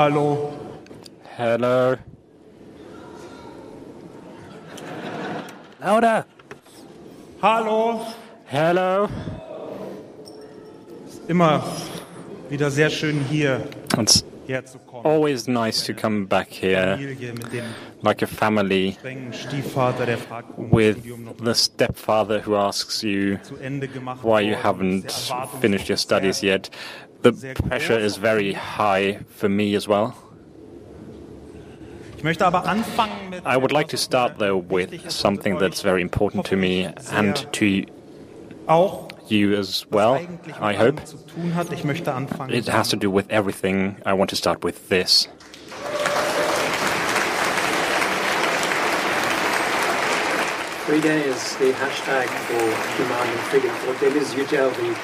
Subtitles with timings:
[0.00, 0.50] Hallo.
[1.36, 1.94] Hello.
[5.78, 6.24] Louder.
[7.42, 8.06] Hallo.
[8.46, 9.08] Hello.
[11.28, 11.62] Immer
[12.48, 13.60] wieder sehr schön hier
[13.98, 14.24] It's
[15.04, 17.64] always nice to come back here Familie mit dem
[18.00, 22.56] like a family strengen Stiefvater, der fragt, warum with das Studium noch the stepfather who
[22.56, 25.12] asks you zu Ende gemacht why you haven't
[25.60, 26.70] finished your studies yet.
[27.22, 27.32] The
[27.68, 30.14] pressure is very high for me as well.
[32.16, 36.02] Ich möchte aber anfangen mit I would like to start though with something that's very
[36.02, 37.84] important to me and to
[39.28, 40.20] you as well,
[40.60, 41.04] I hope.
[41.04, 41.72] zu tun hat.
[41.72, 42.52] Ich möchte anfangen.
[42.52, 43.96] It has to do with everything.
[44.04, 45.28] I want to start with this.
[50.86, 52.58] Free Day is the hashtag for
[52.98, 53.70] demand and freedom.
[53.84, 54.94] For Deniz Yücel, the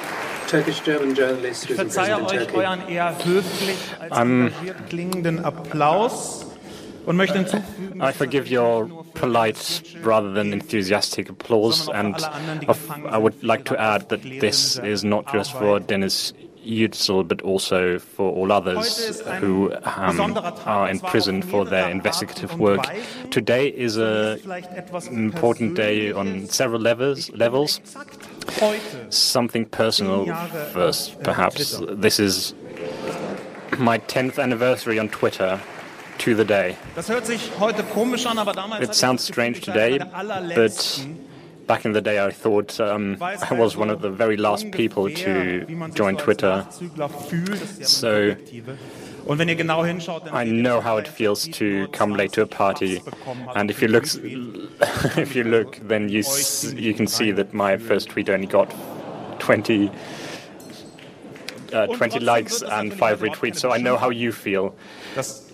[0.47, 2.57] Turkish-German journalist who's verzeihe imprisoned in euch Turkey.
[2.57, 6.45] euren eher höflich als I'm- engagiert klingenden Applaus
[7.05, 9.57] und möchte hinzufügen, I forgive your polite
[10.03, 15.51] rather than enthusiastic applause, and I would like to add that this is not just
[15.51, 16.33] for Deniz
[16.65, 22.85] Yücel, but also for all others who um, are in prison for their investigative work.
[23.31, 24.39] Today is an
[25.13, 27.31] important day on several levels.
[27.31, 27.79] Levels.
[29.09, 30.25] Something personal
[30.73, 31.81] first, perhaps.
[31.89, 32.53] This is
[33.77, 35.59] my 10th anniversary on Twitter
[36.19, 36.75] to the day.
[36.95, 39.99] Das hört sich heute komisch an, aber damals It sounds strange today,
[40.55, 41.05] but
[41.67, 45.09] back in the day I thought um, I was one of the very last people
[45.13, 46.57] to wie man sich join Twitter.
[46.65, 47.61] Nachzügler fühlt.
[47.61, 48.35] Das ist ja So-
[49.29, 49.31] eine Perspektive.
[49.31, 52.41] Und wenn ihr genau hinschaut, dann I know how it feels to come late to
[52.41, 54.03] a party, Bucks bekommen hat and if you look,
[55.17, 58.67] if you look, then you s- you can see that my first tweet only got
[59.39, 59.89] 20,
[61.73, 63.59] uh, 20 likes and five retweets.
[63.59, 64.73] So I know how you feel.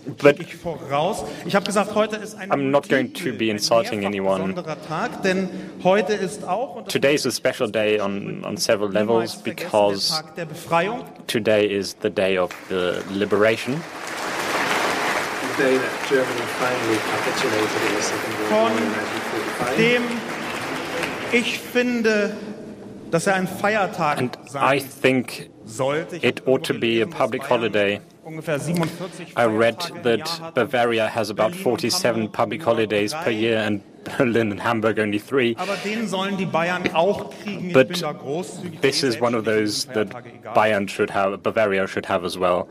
[0.06, 1.24] Das But- schicke ich voraus.
[1.46, 4.40] Ich habe gesagt, heute ist ein I'm not going to be insulting anyone.
[4.54, 5.50] besonderer Tag, denn
[5.84, 10.10] heute ist auch und das Today is a special day on on several levels because
[10.10, 11.06] der Tag der Befreiung.
[11.28, 13.76] today is the day of the liberation.
[15.58, 18.76] The day that Germany finally capitulated in the Second World War in
[19.70, 19.78] 1945.
[19.78, 20.04] dem
[21.32, 22.36] ich finde,
[23.12, 26.18] dass er ein Feiertag And I think sollte.
[26.18, 28.02] It ought to be a public Bayern holiday.
[28.24, 33.82] Ungefähr 47 I read that Bavaria has about 47 public holidays per year and
[34.18, 35.56] Berlin and Hamburg only three.
[35.58, 37.68] Aber den sollen die Bayern auch kriegen.
[37.68, 38.82] Ich But bin da großzügig.
[38.82, 40.08] This is one of those that
[40.54, 42.66] Bayern should have, Bavaria should have as well.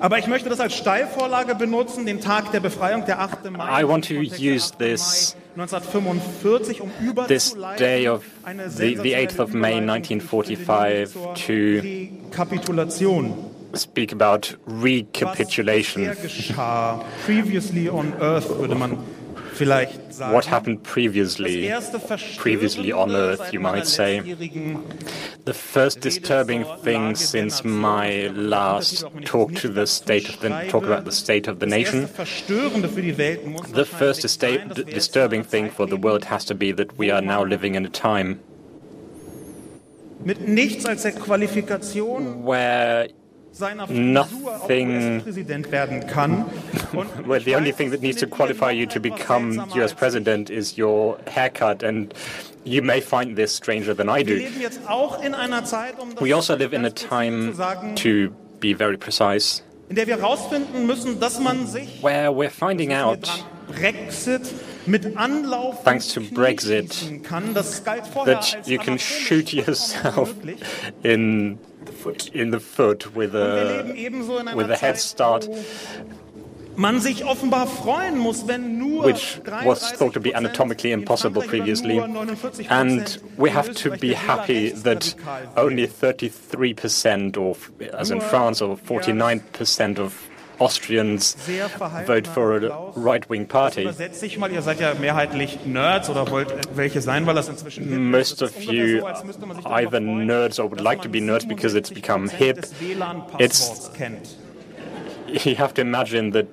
[0.00, 3.50] Aber ich möchte das als Steilvorlage benutzen, den Tag der Befreiung, der 8.
[3.50, 3.82] Mai.
[3.82, 6.90] I want to im Kontext der use this- Mai 1945, um
[7.26, 11.80] This day of the, the 8th of May 1945 to.
[13.74, 16.04] Speak about recapitulation.
[16.04, 17.04] bisher geschah.
[17.24, 18.98] Previously on Earth würde man
[19.54, 20.34] vielleicht sagen.
[20.34, 21.70] What happened previously?
[22.38, 24.22] previously on Earth, you might say.
[25.44, 31.04] The first disturbing thing since my last talk to the state of the talk about
[31.04, 32.06] the state of the nation.
[32.06, 35.86] Verstörende für die Welt muss The first sein, estate, dass wir jetzt disturbing thing for
[35.88, 38.38] the world has to be that we are now living in a time
[40.24, 43.08] mit nichts als der Qualifikation where
[43.60, 46.44] Nothing- Frisur auch US-Präsident werden kann.
[46.92, 50.50] Und where ich the only thing that needs to qualify you to become US president
[50.50, 52.14] is your haircut, and
[52.64, 54.34] you may find this stranger than I do.
[54.34, 57.52] leben jetzt auch in einer Zeit, um We also live in a time,
[57.96, 58.30] to
[58.60, 63.28] be very precise, in der wir herausfinden müssen, dass man sich where we're finding out
[63.68, 64.42] Brexit
[65.84, 67.52] Thanks to Brexit, schießen kann.
[67.52, 70.60] Das galt vorher that you can shoot yourself unmöglich.
[72.06, 75.48] In in the foot with a leben ebenso in einer with a head start,
[76.76, 81.98] man sich offenbar freuen muss, wenn nur which was thought to be anatomically impossible previously.
[82.68, 85.14] And we have to be happy that
[85.56, 87.56] only 33% or
[87.92, 90.27] as in France or 49% of
[90.58, 91.36] Austrians
[92.06, 93.82] vote for a right-wing party.
[93.82, 97.88] Übersetze ich mal, ihr seid ja mehrheitlich Nerds oder wollt welche sein, weil das inzwischen
[97.88, 101.02] hip Most of you so, als müsste man sich darüber either nerds or would like
[101.02, 102.66] to be nerds because it's become hip.
[103.38, 103.90] des
[105.44, 106.46] You have to imagine that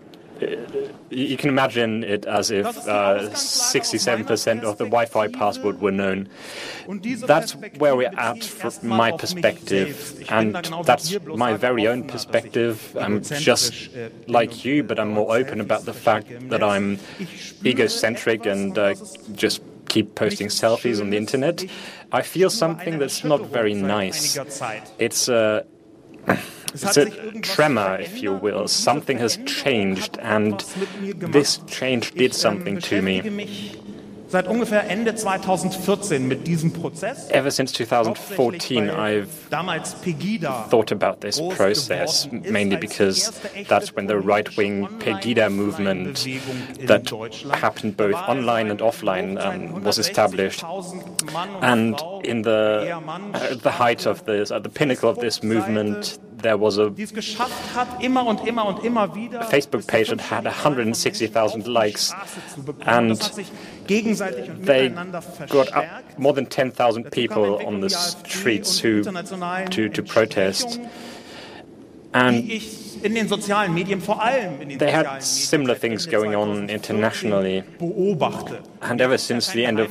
[1.10, 5.28] you can imagine it as if Das ist die uh, 67% meiner of the Wi-Fi
[5.28, 6.28] password were known.
[7.26, 10.22] That's where we're at from my perspective, selbst.
[10.22, 12.78] Ich bin and da genau wie that's my very own offener, dass ich perspective.
[12.96, 17.00] I'm just bin like you, but I'm more open about the fact that I'm
[17.64, 18.94] egocentric and uh,
[19.36, 21.66] just keep posting selfies on the internet.
[22.12, 24.38] I feel something that's not very nice.
[25.00, 25.64] It's uh,
[26.84, 28.68] it's a tremor, if you will.
[28.68, 30.60] Something has changed, and
[31.32, 33.22] this change did something to me.
[34.28, 37.30] Seit ungefähr Ende 2014 mit diesem Prozess.
[37.30, 39.30] Ever since 2014, I've
[40.70, 43.32] thought about this process, mainly because
[43.70, 46.28] that's when the right-wing Pegida movement
[46.88, 47.12] that
[47.54, 50.64] happened both online and offline um, was established.
[51.62, 53.00] And in the,
[53.34, 56.92] uh, the height of this, at the pinnacle of this movement, there was a
[59.56, 62.14] Facebook page that had 160,000 likes,
[62.82, 63.18] and
[63.88, 64.90] they
[65.50, 70.80] got up more than 10,000 people on the streets who, to, to protest.
[72.14, 72.50] And
[74.78, 77.64] they had similar things going on internationally.
[78.82, 79.90] And ever since the end of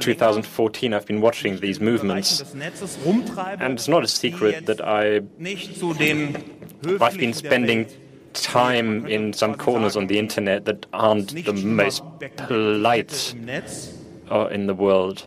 [0.00, 2.42] 2014, I've been watching these movements.
[3.60, 5.20] And it's not a secret that I,
[7.00, 7.86] I've been spending
[8.32, 12.02] time in some corners on the internet that aren't the most
[12.36, 13.34] polite
[14.30, 15.26] uh, in the world.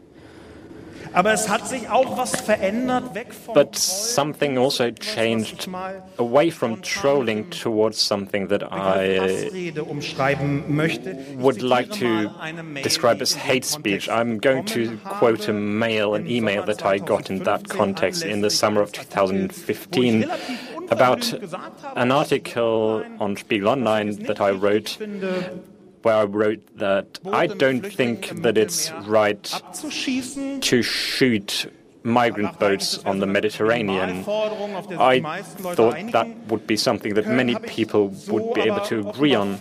[3.53, 5.67] But something also changed
[6.17, 9.83] away from trolling towards something that I uh,
[11.35, 12.29] would like to
[12.81, 14.09] describe as hate speech.
[14.09, 18.41] I'm going to quote a mail, an email that I got in that context in
[18.41, 20.29] the summer of 2015
[20.89, 21.33] about
[21.95, 24.97] an article on Spiegel Online that I wrote
[26.03, 29.43] where I wrote that I don't think that it's right
[30.61, 31.67] to shoot
[32.03, 34.25] migrant boats on the Mediterranean.
[34.99, 39.59] I thought that would be something that many people would be able to agree on,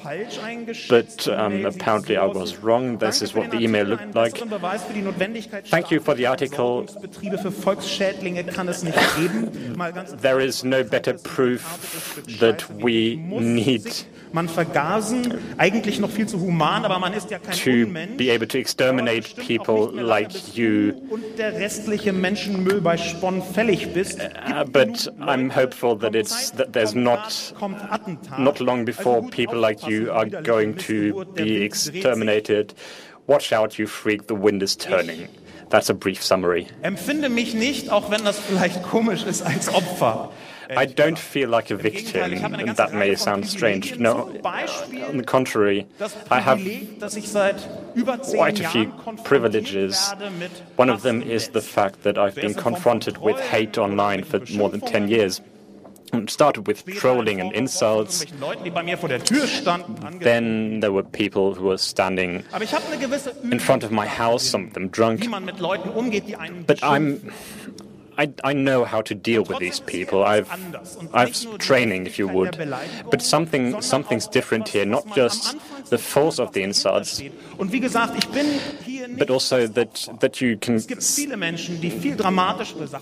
[0.89, 2.99] but um, apparently I was wrong.
[2.99, 4.37] This is what the email looked like.
[5.67, 6.83] Thank you for the article.
[10.17, 13.87] There is no better proof that we need
[14.33, 18.49] Man vergasen, eigentlich noch viel zu human, aber man ist ja kein to be able
[18.49, 20.93] to exterminate people like you.
[21.11, 24.21] Und der restliche Menschenmüll bei Spon fällig bist.
[24.21, 27.55] Uh, but I'm hopeful that it's that there's not
[28.39, 32.75] not long before people like you are going to be exterminated.
[33.27, 34.27] Watch out, you freak!
[34.29, 35.29] The wind is turning.
[35.69, 36.67] That's a brief summary.
[36.83, 40.31] Empfinde mich nicht, auch wenn das vielleicht komisch ist, als Opfer.
[40.77, 43.99] I don't feel like a victim, and that may sound strange.
[43.99, 45.87] No, on the contrary,
[46.31, 46.61] I have
[48.31, 48.93] quite a few
[49.25, 50.13] privileges.
[50.77, 54.69] One of them is the fact that I've been confronted with hate online for more
[54.69, 55.41] than 10 years.
[56.15, 58.27] It started with trolling and insults.
[60.21, 62.45] Then there were people who were standing
[63.51, 65.27] in front of my house, some of them drunk.
[66.67, 67.33] But I'm
[68.19, 70.25] I, I know how to deal with these people.
[70.25, 70.49] I've,
[71.15, 72.57] I've training, if you would.
[73.11, 75.57] But something, something's different here, not just
[75.91, 77.23] the force of the insults,
[79.19, 80.81] but also that, that you can,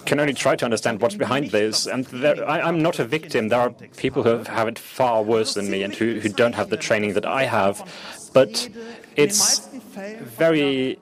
[0.06, 1.86] can only try to understand what's behind this.
[1.86, 3.48] And there, I, am not a victim.
[3.48, 6.70] There are people who have it far worse than me and who, who don't have
[6.70, 7.82] the training that I have.
[8.32, 8.68] But
[9.22, 9.68] it's
[10.36, 10.98] very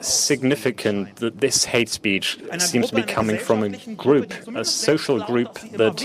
[0.00, 5.54] significant that this hate speech seems to be coming from a group, a social group
[5.72, 5.98] that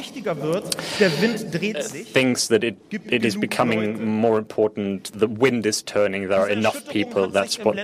[2.08, 5.12] thinks that it, it is becoming more important.
[5.14, 6.28] The wind is turning.
[6.30, 7.28] There are enough people.
[7.28, 7.76] That's what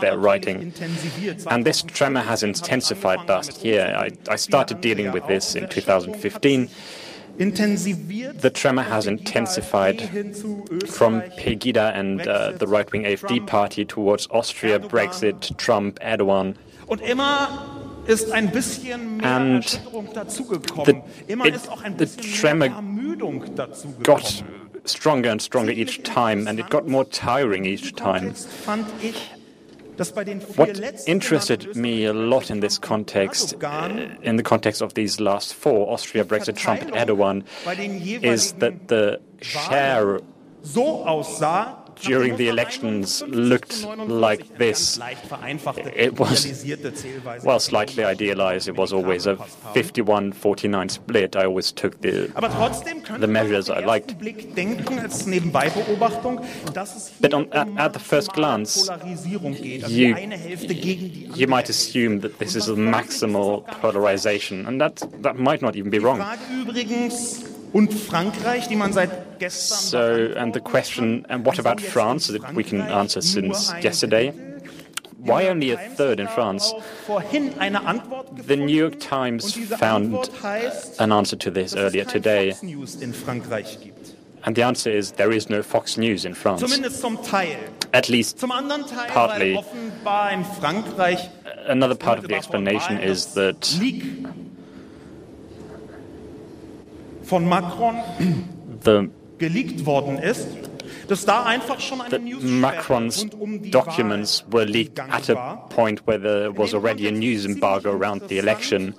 [0.00, 0.72] they're writing.
[1.48, 3.94] And this tremor has intensified last year.
[3.96, 6.68] I, I started dealing with this in 2015.
[7.38, 10.00] The tremor has intensified
[10.88, 16.56] from Pegida and uh, the right wing AfD party towards Austria, Brexit, Trump, Erdogan.
[19.22, 19.62] And
[20.84, 22.68] the, it, the tremor
[24.02, 24.42] got
[24.84, 28.34] stronger and stronger each time, and it got more tiring each time.
[30.56, 33.54] What interested me a lot in this context,
[34.22, 37.44] in the context of these last four, Austria, Brexit, Trump, and Erdogan,
[38.22, 40.20] is that the share
[42.00, 44.98] during the elections looked like this.
[44.98, 46.64] It was,
[47.44, 48.68] well, slightly idealized.
[48.68, 51.36] It was always a 51 49 split.
[51.36, 52.28] I always took the,
[53.18, 54.18] the measures I liked.
[57.20, 58.88] But on, at, at, the first glance,
[59.88, 60.16] you,
[61.34, 65.90] you might assume that this is a maximal polarization, and that, that might not even
[65.90, 66.18] be wrong.
[67.72, 69.78] Und Frankreich, die man seit gestern.
[69.78, 74.32] So, and the question, and what about France that we can answer since yesterday?
[75.18, 76.72] Why only a third in France?
[77.06, 80.30] The New York Times found
[80.98, 82.54] an answer to this earlier today.
[84.44, 86.62] And the answer is there is no Fox News in France.
[87.92, 88.38] At least
[89.08, 89.58] partly.
[91.66, 93.78] Another part of the explanation is that
[98.84, 99.08] the
[99.38, 100.48] geleakt worden ist,
[101.08, 106.56] dass da einfach schon eine Macron's um documents were leaked at a point where there
[106.56, 108.94] was already a news embargo around the election.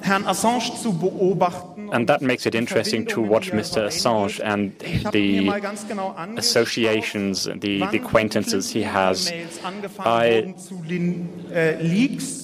[0.00, 3.86] Mal Herrn Assange zu beobachten and that makes it interesting to watch Mr.
[3.86, 4.72] Assange and
[5.12, 5.48] the
[6.36, 7.58] associations, the,
[7.90, 9.32] the acquaintances he has.
[9.98, 10.54] I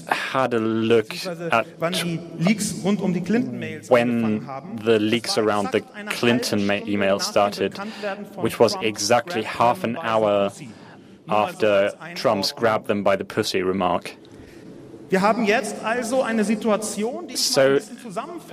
[0.08, 1.14] had a look
[1.52, 1.66] at
[3.88, 4.46] when
[4.84, 5.80] the leaks around the
[6.10, 7.78] Clinton email started,
[8.36, 10.52] which was exactly half an hour
[11.28, 14.16] after Trump's grabbed them by the pussy remark.
[17.34, 17.78] So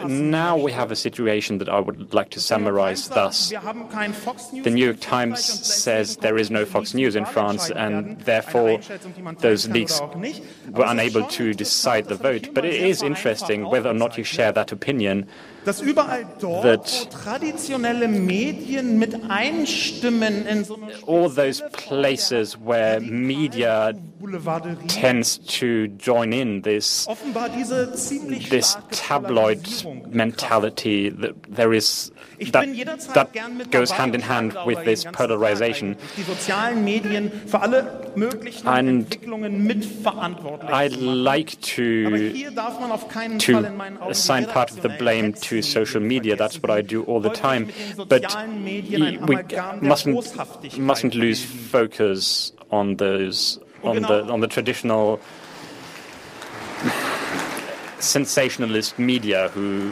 [0.06, 3.50] now we have a situation that I would like to summarize thus.
[3.50, 8.80] The New York Times says there is no Fox News in France and therefore
[9.40, 10.02] those leaks
[10.72, 12.50] were unable to decide the vote.
[12.54, 15.28] But it is interesting whether or not you share that opinion
[15.66, 23.94] dass überall dort, traditionelle Medien mit einstimmen in so all those places where media
[24.88, 27.08] tends to join in this
[28.50, 29.60] this tabloid
[30.12, 32.12] mentality that there is
[32.52, 35.98] that, that goes hand in hand with this polarization.
[38.66, 39.18] And
[40.68, 42.34] I'd like to,
[43.40, 46.36] to assign part of the blame to social media.
[46.36, 47.72] That's what I do all the time.
[48.08, 55.20] But we mustn't, mustn't lose focus on those on the on the traditional
[58.00, 59.90] sensationalist media who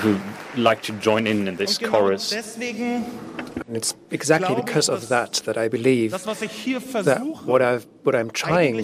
[0.00, 0.18] who
[0.58, 2.32] like to join in in this chorus.
[3.68, 8.76] And it's exactly because of that that I believe that what, I've, what I'm trying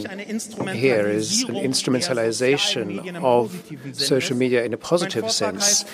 [0.71, 5.85] here is an instrumentalization of social media in a positive sense.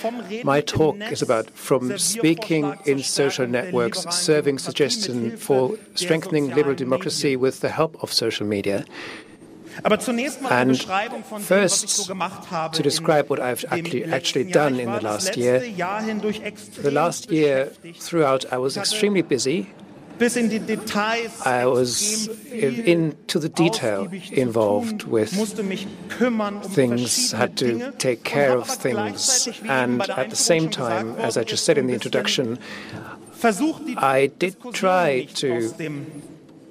[0.44, 7.36] My talk is about from speaking in social networks, serving suggestion for strengthening liberal democracy
[7.36, 8.84] with the help of social media,
[9.84, 10.80] and
[11.42, 12.06] first,
[12.72, 15.60] to describe what I've actually, actually done in the last year.
[15.60, 19.70] The last year, throughout, I was extremely busy.
[20.20, 25.30] I was into the detail involved with
[26.74, 31.64] things, had to take care of things, and at the same time, as I just
[31.64, 32.58] said in the introduction,
[33.96, 35.72] I did try to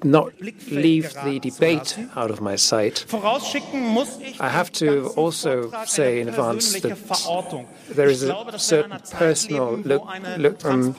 [0.04, 3.04] not leave the debate out of my sight.
[3.12, 10.02] I have to also say in advance that there is a certain personal look,
[10.38, 10.94] look, um,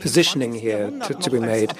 [0.00, 1.72] positioning here to, to, be made.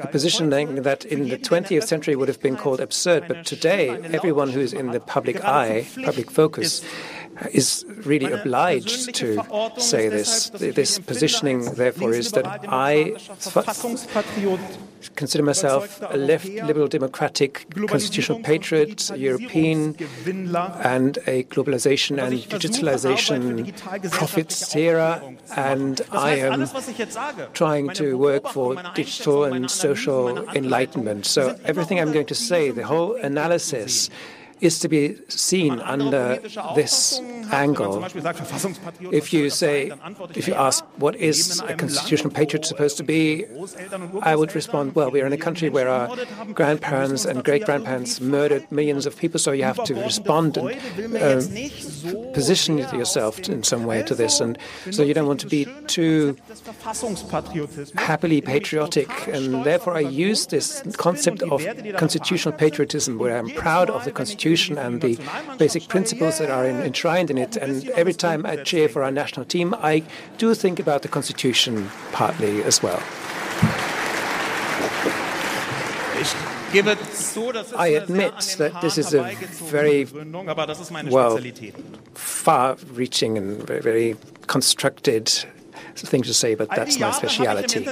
[0.00, 4.50] A positioning that in the 20th century would have been called absurd, but today everyone
[4.50, 6.82] who is in the public eye, public focus,
[7.52, 9.42] is really obliged to
[9.78, 10.50] say this.
[10.50, 13.16] This positioning, therefore, is that I
[15.16, 19.96] consider myself a left liberal democratic constitutional patriot, a European,
[20.82, 23.76] and a globalization and digitalization
[24.10, 25.20] profiteer,
[25.56, 26.66] and I am
[27.52, 31.26] trying to work for digital and social enlightenment.
[31.26, 34.10] So everything I'm going to say, the whole analysis,
[34.60, 36.38] is to be seen under
[36.74, 37.20] this
[37.52, 38.04] angle.
[39.10, 39.92] If you say,
[40.34, 43.46] if you ask, what is a constitutional patriot supposed to be,
[44.22, 46.16] I would respond, well, we're in a country where our
[46.52, 52.32] grandparents and great grandparents murdered millions of people, so you have to respond and uh,
[52.32, 54.40] position yourself in some way to this.
[54.40, 54.58] And
[54.90, 56.36] so you don't want to be too
[57.96, 59.10] happily patriotic.
[59.28, 61.64] And therefore, I use this concept of
[61.96, 64.43] constitutional patriotism, where I'm proud of the Constitution
[64.78, 65.18] and the
[65.58, 67.56] basic principles that are enshrined in it.
[67.56, 70.02] And every time I cheer for our national team, I
[70.38, 73.02] do think about the Constitution partly as well.
[77.76, 79.22] I admit that this is a
[79.70, 80.06] very
[81.08, 81.38] well
[82.14, 85.28] far-reaching and very constructed
[85.94, 87.86] thing to say, but that's my speciality.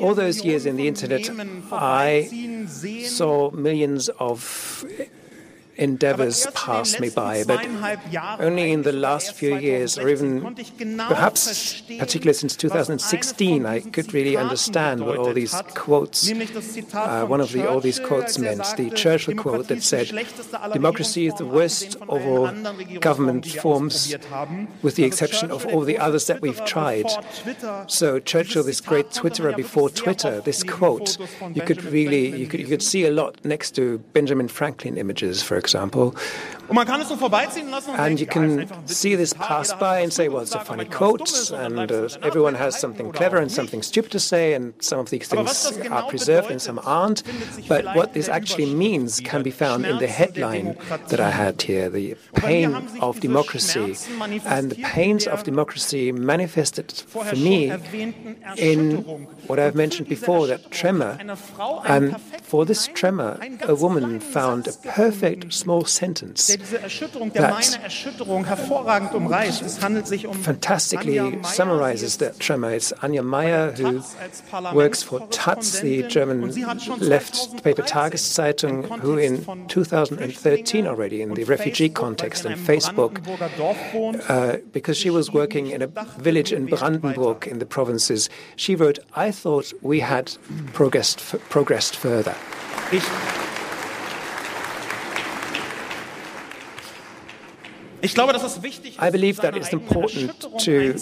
[0.00, 1.30] All those years in the internet,
[1.70, 2.28] I
[3.06, 4.84] saw millions of
[5.80, 7.66] endeavors pass me by, but
[8.38, 10.54] only in the last few years, or even
[11.08, 17.52] perhaps particularly since 2016, I could really understand what all these quotes, uh, one of
[17.52, 18.62] the, all these quotes meant.
[18.76, 20.08] The Churchill quote that said,
[20.72, 22.52] democracy is the worst of all
[23.00, 24.14] government forms,
[24.82, 27.06] with the exception of all the others that we've tried.
[27.86, 31.16] So Churchill, this great Twitterer before Twitter, this quote,
[31.54, 35.42] you could really, you could, you could see a lot next to Benjamin Franklin images,
[35.42, 35.69] for example.
[37.98, 41.90] And you can see this pass by and say, well, it's a funny quote, and
[41.90, 45.78] uh, everyone has something clever and something stupid to say, and some of these things
[45.90, 47.24] are preserved and some aren't.
[47.66, 50.76] But what this actually means can be found in the headline
[51.08, 53.96] that I had here the pain of democracy.
[54.44, 57.72] And the pains of democracy manifested for me
[58.56, 59.02] in
[59.48, 61.18] what I've mentioned before that tremor.
[61.84, 66.90] And for this tremor, a woman found a perfect small sentence that
[70.42, 72.70] fantastically summarizes that tremor.
[72.72, 74.02] It's Anja Maier, who
[74.76, 76.50] works for Taz, the German
[76.98, 83.20] left paper Tageszeitung, who in 2013 already, in the refugee context and Facebook,
[84.28, 85.86] uh, because she was working in a
[86.18, 90.36] village in Brandenburg in the provinces, she wrote, I thought we had
[90.72, 92.34] progressed, progressed further.
[98.02, 100.94] I believe that it's important to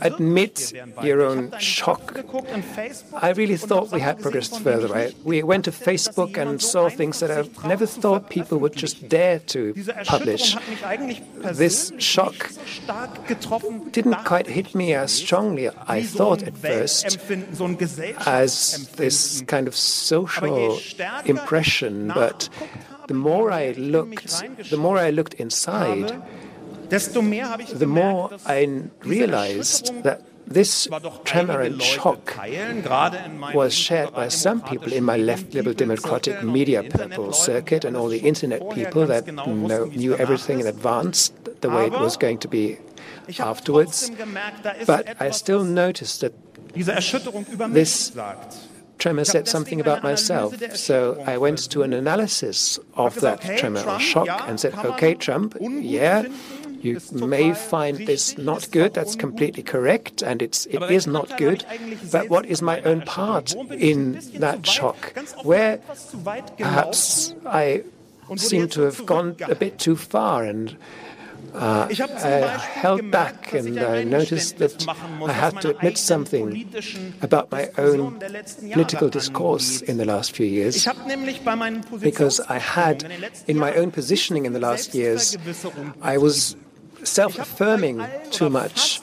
[0.00, 0.72] admit
[1.02, 2.16] your own shock.
[3.14, 4.94] I really thought we had progressed further.
[4.94, 9.08] I, we went to Facebook and saw things that I never thought people would just
[9.08, 9.74] dare to
[10.06, 10.56] publish.
[11.52, 12.52] This shock
[13.90, 17.18] didn't quite hit me as strongly, I thought at first,
[18.26, 20.78] as this kind of social
[21.24, 22.48] impression, but
[23.06, 26.22] the more I looked, the more I looked inside,
[26.88, 30.88] the more I realized that this
[31.24, 32.36] tremor and shock
[33.54, 38.08] was shared by some people in my left liberal democratic media purple circuit and all
[38.08, 42.48] the internet people that know, knew everything in advance, the way it was going to
[42.48, 42.76] be
[43.38, 44.10] afterwards.
[44.86, 46.34] But I still noticed that
[46.74, 48.12] this
[49.02, 50.54] tremor said something about myself.
[50.76, 55.56] So I went to an analysis of that tremor or shock and said, okay, Trump,
[55.60, 56.28] yeah,
[56.80, 58.94] you may find this not good.
[58.94, 61.64] That's completely correct, and it's it is not good.
[62.10, 65.14] But what is my own part in that shock?
[65.42, 65.78] Where
[66.58, 67.82] perhaps I
[68.36, 70.76] seem to have gone a bit too far and
[71.54, 72.28] uh, I
[72.58, 76.66] held back and I noticed that I had to admit something
[77.20, 80.86] about my own political discourse in the last few years.
[82.00, 82.98] Because I had,
[83.46, 85.36] in my own positioning in the last years,
[86.00, 86.56] I was
[87.04, 89.00] self affirming too much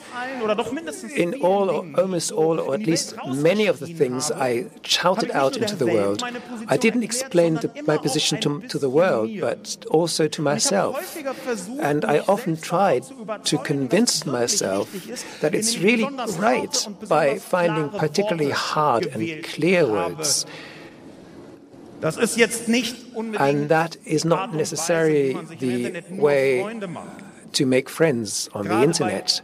[1.14, 5.56] in all or almost all or at least many of the things I shouted out
[5.56, 6.22] into the world.
[6.68, 11.16] I didn't explain the, my position to, to the world, but also to myself.
[11.80, 13.04] And I often tried
[13.44, 14.92] to convince myself
[15.40, 16.08] that it's really
[16.38, 20.46] right by finding particularly hard and clear words.
[22.02, 26.62] And that is not necessarily the way
[27.52, 29.40] to make friends on the internet,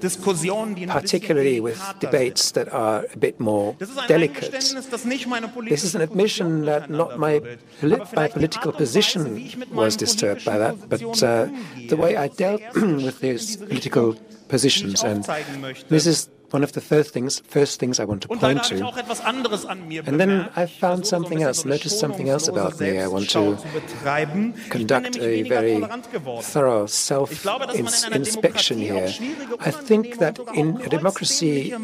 [0.00, 3.76] particularly with debates that are a bit more
[4.08, 4.50] delicate.
[4.50, 7.40] This is an admission that not my,
[8.14, 11.48] my political position was disturbed by that, but uh,
[11.88, 14.16] the way I dealt with these political
[14.48, 15.02] positions.
[15.02, 15.24] And
[15.88, 18.76] this is one of the first things, first things I want to point to.
[20.06, 22.98] And then I found something else, noticed something else about me.
[22.98, 23.58] I want to
[24.68, 25.82] conduct a very
[26.42, 27.46] thorough self
[28.12, 29.12] inspection here.
[29.60, 31.74] I think that in a democracy,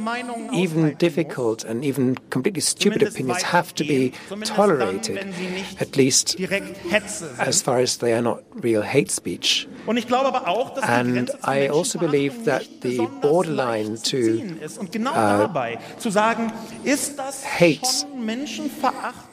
[0.53, 4.13] even difficult and even completely stupid opinions have to be
[4.45, 5.19] tolerated,
[5.81, 9.69] at least as far as they are not real hate speech.
[9.87, 14.79] And I also believe that the borderline to ist.
[14.79, 16.53] Und genau uh, dabei zu sagen,
[16.85, 18.07] ist das hate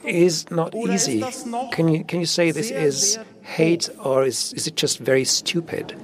[0.03, 1.23] is not easy.
[1.71, 5.95] Can you, can you say this is hate or is, is it just very stupid?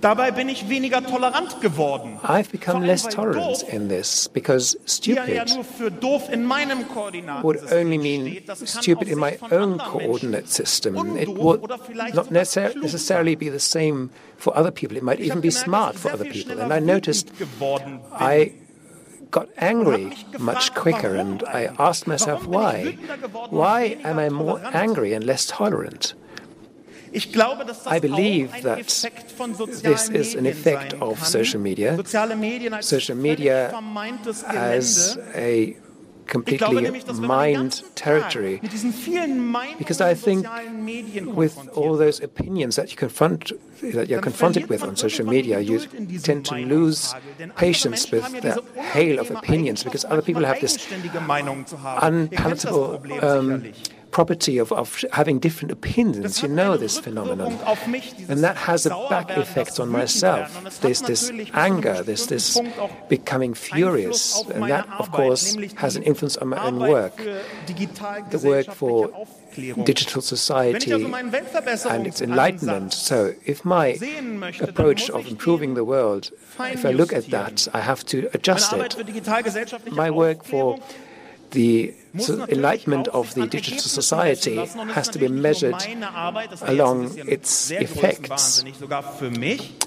[0.00, 2.18] Dabei bin ich weniger tolerant geworden.
[2.22, 5.50] I've become less tolerant in this because stupid
[7.42, 11.16] would only mean stupid in my own coordinate system.
[11.18, 11.68] It would
[12.14, 14.96] not necessarily be the same for other people.
[14.96, 16.58] It might even be smart for other people.
[16.60, 17.30] And I noticed
[18.12, 18.52] I
[19.30, 22.96] got angry much quicker and I asked myself why.
[23.50, 26.14] Why am I more angry and less tolerant?
[27.86, 28.86] I believe that
[29.82, 31.98] this is an effect of social media.
[32.82, 33.72] Social media
[34.46, 35.76] as a
[36.30, 38.60] completely mined territory.
[39.78, 40.46] Because I think
[41.42, 45.78] with all those opinions that you confront that you're confronted with on social media, you
[46.18, 47.14] tend to lose
[47.56, 50.76] patience with the hail of opinions because other people have this
[52.08, 53.72] unpalatable um,
[54.10, 56.42] property of, of having different opinions.
[56.42, 57.52] You know this phenomenon.
[58.28, 60.80] And that has a back effect on myself.
[60.80, 62.58] There's this anger, there's this
[63.08, 64.42] becoming furious.
[64.54, 67.16] And that, of course, has an influence on my own work.
[67.16, 69.10] The work for
[69.84, 72.92] digital society and its enlightenment.
[72.92, 73.98] So, if my
[74.60, 79.92] approach of improving the world, if I look at that, I have to adjust it.
[79.92, 80.78] My work for
[81.50, 84.56] the so enlightenment of the digital society
[84.96, 85.76] has to be measured
[86.62, 88.64] along its effects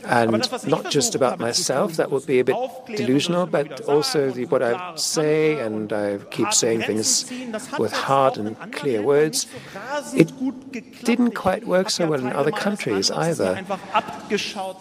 [0.06, 1.94] and not just about myself.
[1.98, 2.56] That would be a bit
[2.88, 7.32] delusional, but also the, what I say, and I keep saying things
[7.78, 9.48] with hard and clear words.
[10.14, 10.32] It
[11.04, 13.64] didn't quite work so well in other countries either.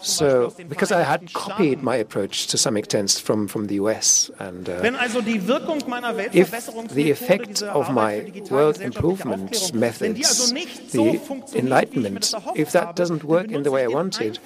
[0.01, 4.69] So, because I had copied my approach to some extent from, from the US, and
[4.69, 4.79] uh,
[6.33, 6.51] if
[6.89, 10.51] the effect effect of my world improvement methods,
[10.91, 11.19] the
[11.55, 14.39] enlightenment, if that doesn't work in the way I wanted,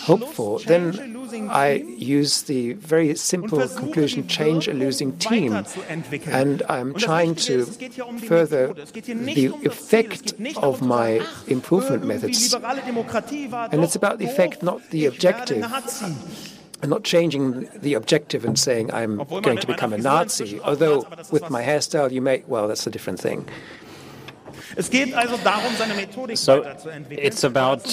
[0.00, 1.16] hope for, then
[1.50, 5.64] I use the very simple conclusion change a losing team.
[6.26, 7.64] And I'm trying to
[8.26, 12.54] further the effect of my improvement methods.
[12.54, 15.64] And it's about the effect, not the objective
[16.82, 20.60] and not changing the objective and saying I'm going to become a Nazi.
[20.60, 23.48] Although with my hairstyle, you may, well, that's a different thing.
[26.34, 26.76] So
[27.10, 27.84] it's about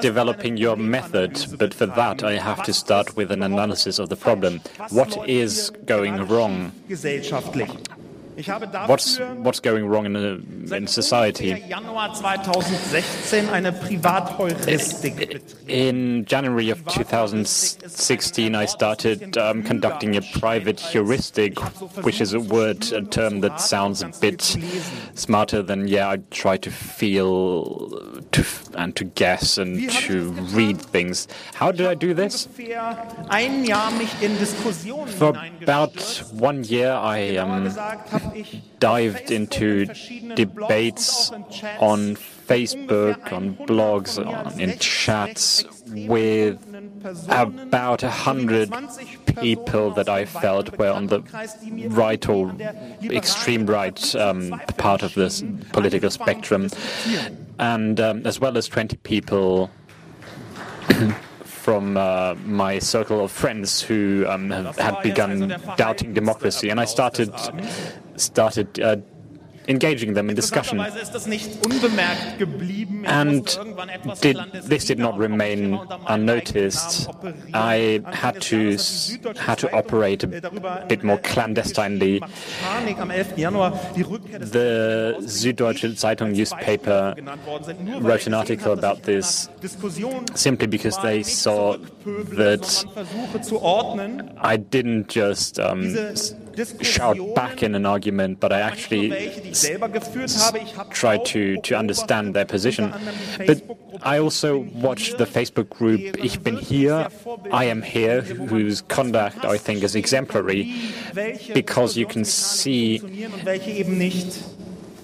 [0.00, 4.16] developing your method, but for that I have to start with an analysis of the
[4.16, 4.60] problem.
[4.90, 6.72] What is going wrong?
[8.86, 11.52] What's, what's going wrong in, the, in society?
[15.68, 21.58] In January of 2016, I started um, conducting a private heuristic,
[22.04, 24.56] which is a word, a term that sounds a bit
[25.14, 27.88] smarter than, yeah, I try to feel
[28.32, 31.28] to, and to guess and to read things.
[31.54, 32.46] How did I do this?
[35.18, 37.68] For about one year, I um,
[38.78, 39.86] dived into
[40.34, 41.30] debates
[41.80, 46.58] on Facebook, on blogs, on, in chats with
[47.28, 48.72] about a hundred
[49.26, 51.22] people that I felt were on the
[51.88, 52.52] right or
[53.04, 55.42] extreme right um, part of this
[55.72, 56.68] political spectrum,
[57.58, 59.70] and um, as well as 20 people
[61.62, 66.86] from uh, my circle of friends who um, have, had begun doubting democracy, and I
[66.86, 67.30] started
[68.16, 68.96] started uh,
[69.68, 70.80] engaging them in discussion.
[73.04, 73.44] And
[74.20, 77.08] did, this did not remain unnoticed.
[77.54, 78.76] I had to
[79.36, 82.20] had to operate a bit more clandestinely.
[84.40, 87.14] The Süddeutsche Zeitung newspaper
[88.00, 89.48] wrote an article about this
[90.34, 92.84] simply because they saw that
[94.38, 95.94] I didn't just um,
[96.80, 99.10] shout back in an argument, but I actually
[100.90, 102.92] try to, to understand their position.
[103.46, 103.62] But
[104.02, 107.08] I also watched the Facebook group Ich bin hier,
[107.52, 110.74] I am here, whose conduct I think is exemplary,
[111.54, 113.00] because you can see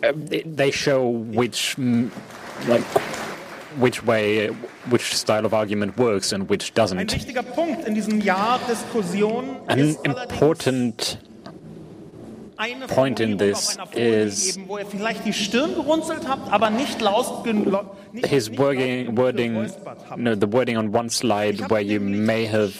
[0.03, 1.77] uh, they show which
[2.67, 2.85] like
[3.79, 4.49] which way,
[4.91, 7.13] which style of argument works and which doesn't.
[9.69, 11.19] An important
[12.89, 14.59] point in this is
[18.25, 19.71] his wording, wording
[20.17, 22.77] no, the wording on one slide where you may have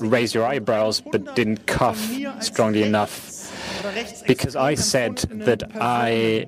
[0.00, 2.00] raised your eyebrows but didn't cough
[2.40, 3.28] strongly enough.
[4.26, 6.46] Because I said that I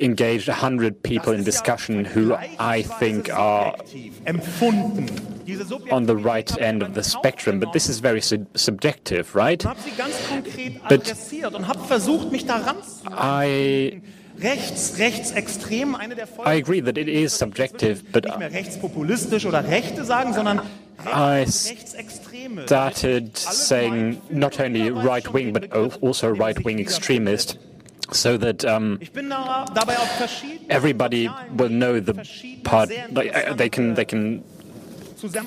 [0.00, 3.76] engaged 100 people in discussion who I think are
[5.90, 9.62] on the right end of the spectrum, but this is very su subjective, right?
[10.88, 11.14] But
[13.12, 14.00] I
[16.44, 18.24] I agree that it is subjective, but
[21.06, 27.58] I started saying not only right wing, but also right wing extremist
[28.12, 28.98] so that um,
[30.68, 32.14] everybody will know the
[32.64, 32.90] part.
[33.10, 34.44] Like, uh, they can they can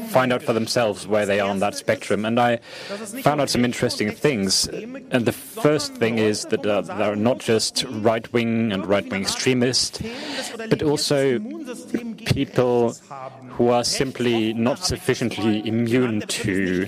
[0.10, 2.26] find out for themselves where they are on that spectrum.
[2.26, 2.58] And I
[3.22, 4.68] found out some interesting things.
[4.68, 9.10] And the first thing is that uh, there are not just right wing and right
[9.10, 10.02] wing extremists,
[10.58, 11.40] but also
[12.26, 12.96] people
[13.50, 16.86] who are simply not sufficiently immune to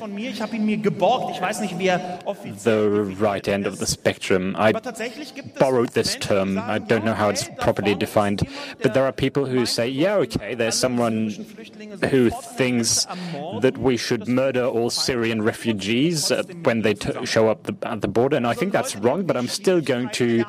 [2.64, 4.56] the right end of the spectrum.
[4.58, 4.72] I
[5.60, 6.58] borrowed this term.
[6.58, 8.48] I don't know how it's properly defined.
[8.82, 11.30] But there are people who say, yeah, okay, there's someone
[12.10, 12.75] who thinks
[13.62, 18.08] that we should murder all Syrian refugees uh, when they show up the, at the
[18.08, 18.38] border.
[18.38, 20.44] And I think that's wrong, but I'm still going to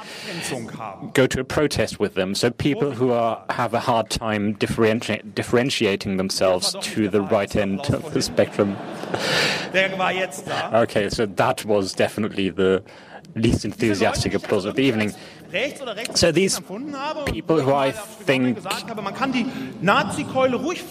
[1.15, 2.35] go to a protest with them.
[2.35, 7.81] So people who are, have a hard time differenti differentiating themselves to the right end
[7.91, 8.77] of the spectrum.
[10.75, 12.83] okay, so that was definitely the
[13.35, 15.13] least enthusiastic applause of the evening.
[16.15, 16.59] So these
[17.27, 18.59] people who I think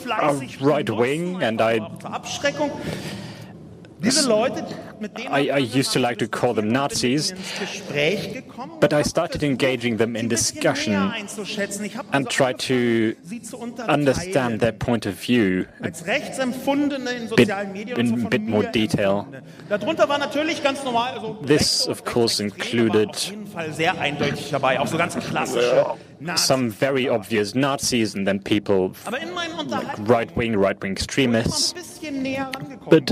[0.09, 1.79] are right wing, and I
[4.03, 7.34] I, I, used to like to call them Nazis,
[8.79, 10.93] but I started engaging them in discussion
[12.12, 13.15] and try to
[13.88, 15.67] understand their point of view.
[15.81, 19.27] Bit, in a bit more detail.
[21.41, 23.15] This, of course, included
[26.36, 28.93] some very obvious Nazis and then people
[29.67, 31.73] like right-wing, right-wing extremists.
[32.89, 33.12] But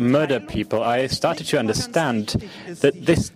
[0.00, 2.48] murder people, I started to understand
[2.80, 3.30] that this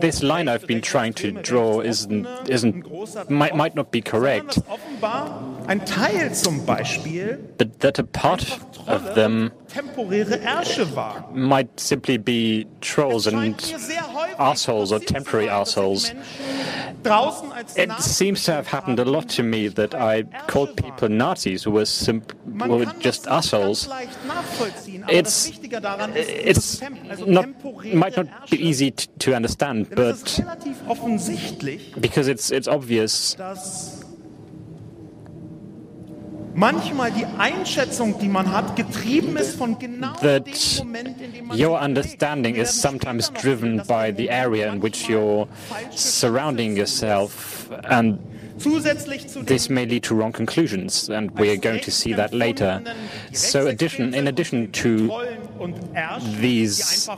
[0.00, 4.58] this line I've been trying to draw isn't isn't might, might not be correct.
[7.58, 9.52] But that a part of them
[11.32, 13.54] might simply be trolls and
[14.38, 16.12] assholes or temporary assholes.
[17.04, 21.72] It seems to have happened a lot to me that I called people Nazis who
[21.72, 21.86] were,
[22.68, 23.88] were just assholes.
[25.08, 25.52] It's,
[26.14, 26.80] it's
[27.26, 27.48] not,
[27.94, 30.40] might not be easy to understand, but
[32.00, 33.36] because it's, it's obvious
[36.54, 41.46] manchmal die Einschätzung, die man hat, getrieben ist von genau that dem Moment, in dem
[41.46, 45.46] man your understanding is sometimes driven by the area in which you're
[45.90, 48.18] surrounding yourself and
[48.62, 52.82] this may lead to wrong conclusions, and we are going to see that later.
[53.32, 55.08] So, addition, in addition to
[56.40, 57.08] these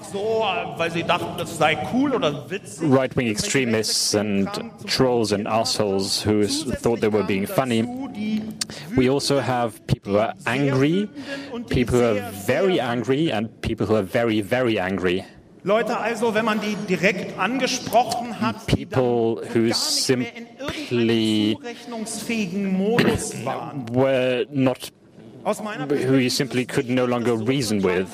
[2.81, 4.49] right wing extremists and
[4.87, 7.83] trolls and assholes who thought they were being funny,
[8.97, 11.09] we also have people who are angry,
[11.71, 15.25] people who are very angry, and people who are very, very angry.
[15.65, 21.57] Leute also, wenn man die direkt angesprochen hat, people who simply
[23.93, 24.91] were not
[25.45, 28.07] who you simply could no longer reason with.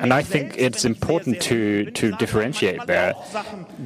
[0.00, 3.14] And I think it's important to, to differentiate there,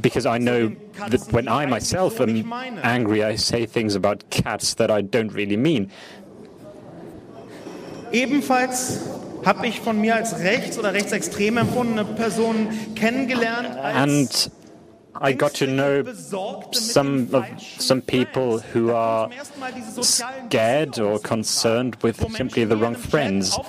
[0.00, 0.72] because I know
[1.08, 2.50] that when I myself am
[2.82, 5.90] angry, I say things about cats that I don't really mean.
[8.12, 13.68] Ebenfalls habe ich von mir als rechts oder rechtsextrem empfundene Personen kennengelernt.
[13.78, 14.50] And
[15.20, 16.04] I got to know
[16.72, 17.44] some of
[17.78, 19.30] some people who are
[20.02, 23.56] scared or concerned with simply the wrong friends.
[23.56, 23.64] Uh,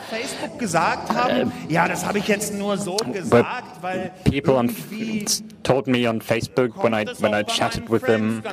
[4.26, 4.70] people on,
[5.64, 8.44] told me on Facebook when I when I chatted with them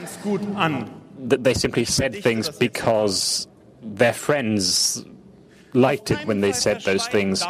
[1.29, 3.49] that they simply said things because
[3.83, 5.05] their friends
[5.75, 7.45] liked it when they said those things.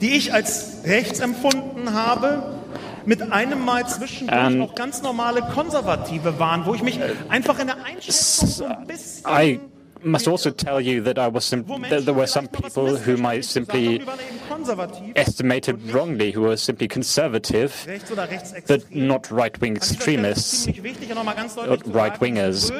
[0.00, 2.54] Die ich als rechts empfunden habe,
[3.04, 7.84] mit einem Mal zwischendurch noch ganz normale Konservative waren, wo ich mich einfach in der
[7.84, 9.67] Einschätzung so ein bisschen
[10.02, 14.02] must also tell you that I was that there were some people whom I simply
[15.16, 17.86] estimated wrongly, who were simply conservative,
[18.66, 20.74] but not right-wing extremists, right
[22.20, 22.70] wingers.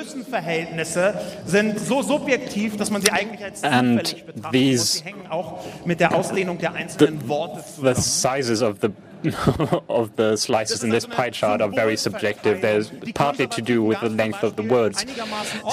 [3.64, 3.98] And
[4.52, 5.02] these,
[6.98, 7.14] the,
[7.82, 8.92] the sizes of the
[9.88, 12.60] of the slices in this pie chart are very subjective.
[12.60, 15.04] There's partly to do with the length of the words.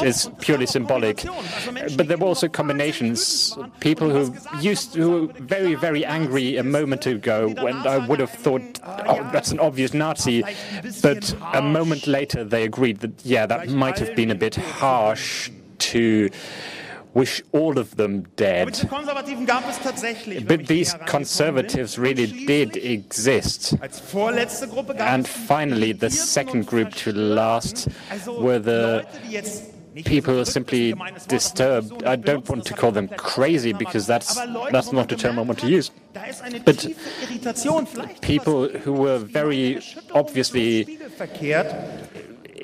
[0.02, 1.24] It's purely symbolic.
[1.96, 3.58] But there were also combinations.
[3.80, 8.32] People who used who were very, very angry a moment ago when I would have
[8.32, 10.44] thought, oh, that's an obvious Nazi.
[11.02, 15.52] But a moment later they agreed that, yeah, that might have been a bit harsh
[15.78, 16.30] to
[17.15, 18.88] wish all of them dead.
[20.47, 23.73] But these conservatives really did exist.
[24.99, 27.88] And finally, the second group to last
[28.28, 29.08] were the
[30.04, 30.93] people are simply
[31.28, 32.04] disturbed.
[32.04, 34.36] I don't want to call them crazy because that's
[34.71, 35.89] that's not the term I want to use.
[36.65, 36.86] But
[38.21, 40.99] people who were very obviously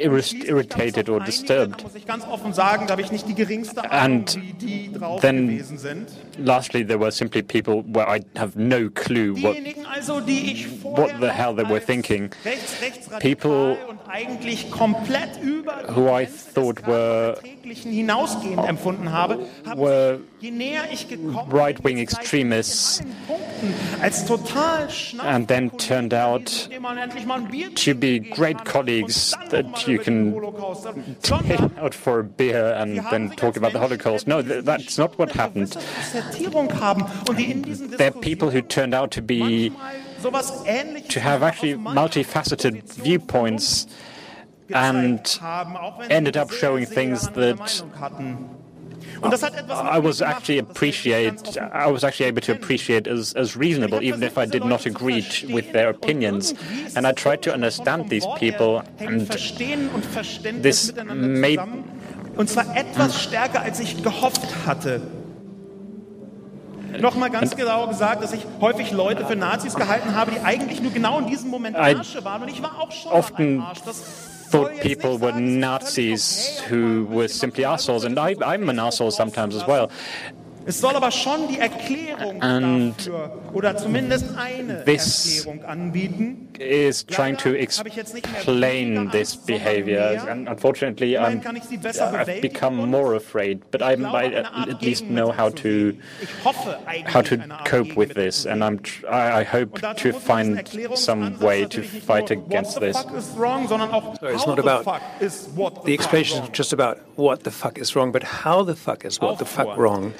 [0.01, 1.85] irritated or disturbed.
[3.91, 4.27] And
[5.21, 9.57] then, lastly, there were simply people where I have no clue what,
[10.83, 12.31] what the hell they were thinking.
[13.19, 13.75] People
[15.89, 17.37] who I thought were,
[19.75, 20.19] were
[21.47, 23.01] right wing extremists
[25.23, 26.45] and then turned out
[27.75, 30.34] to be great colleagues that you can
[31.21, 34.27] take out for a beer and then talk about the Holocaust.
[34.27, 35.71] No, that's not what happened.
[37.99, 39.69] They're people who turned out to be
[41.10, 43.88] to have actually multifaceted viewpoints
[44.73, 45.39] and
[46.10, 47.84] ended up showing things that
[49.23, 54.38] I was actually appreciate I was actually able to appreciate as, as reasonable, even if
[54.38, 56.53] I did not agree with their opinions.
[56.95, 59.27] And I tried to understand these people, and
[60.62, 61.60] this made
[62.38, 65.01] und zwar etwas stärker, als ich gehofft hatte.
[66.99, 70.91] Nochmal ganz genau gesagt, dass ich häufig Leute für Nazis gehalten habe, die eigentlich nur
[70.91, 72.41] genau in diesem Moment Arsche waren.
[72.41, 73.81] Und ich war auch schon ein Arsch.
[73.86, 79.55] Das thought people were Nazis who were simply assholes, and I, I'm an asshole sometimes
[79.55, 79.89] as well.
[80.65, 86.47] Es soll aber schon die Erklärung and dafür oder zumindest eine Erklärung anbieten.
[86.60, 93.62] Is trying to explain this behavior, and unfortunately, I'm, I've become more afraid.
[93.71, 95.95] But I'm, I at least know how to
[97.06, 100.62] how to cope with this, and I'm I, I hope to find
[100.93, 102.97] some way to fight against this.
[102.97, 104.86] So it's not about
[105.86, 109.19] the explanation is just about what the fuck is wrong, but how the fuck is
[109.19, 110.13] what the fuck wrong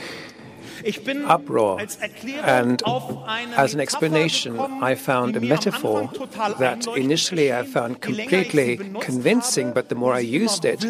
[1.26, 1.82] uproar.
[2.44, 2.82] And
[3.56, 6.10] as an explanation, I found a metaphor
[6.60, 10.84] that initially I found completely convincing, but the more I used it,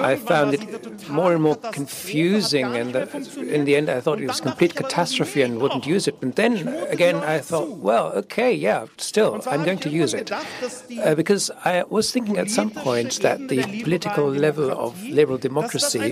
[0.00, 2.94] I found it more and more confusing, and
[3.36, 6.20] in the end, I thought it was complete catastrophe and wouldn't use it.
[6.20, 10.30] But then again, I thought, well, okay, yeah, still, I'm going to use it.
[10.32, 16.10] Uh, because I was thinking at some point that the political level of liberal democracy,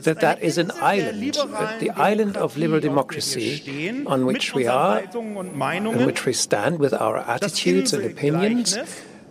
[0.00, 5.02] that that is an island, uh, the island of liberal democracy on which we are,
[5.14, 8.76] on which we stand with our attitudes and opinions.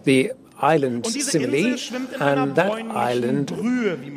[0.04, 1.78] The island simile,
[2.20, 3.52] and that island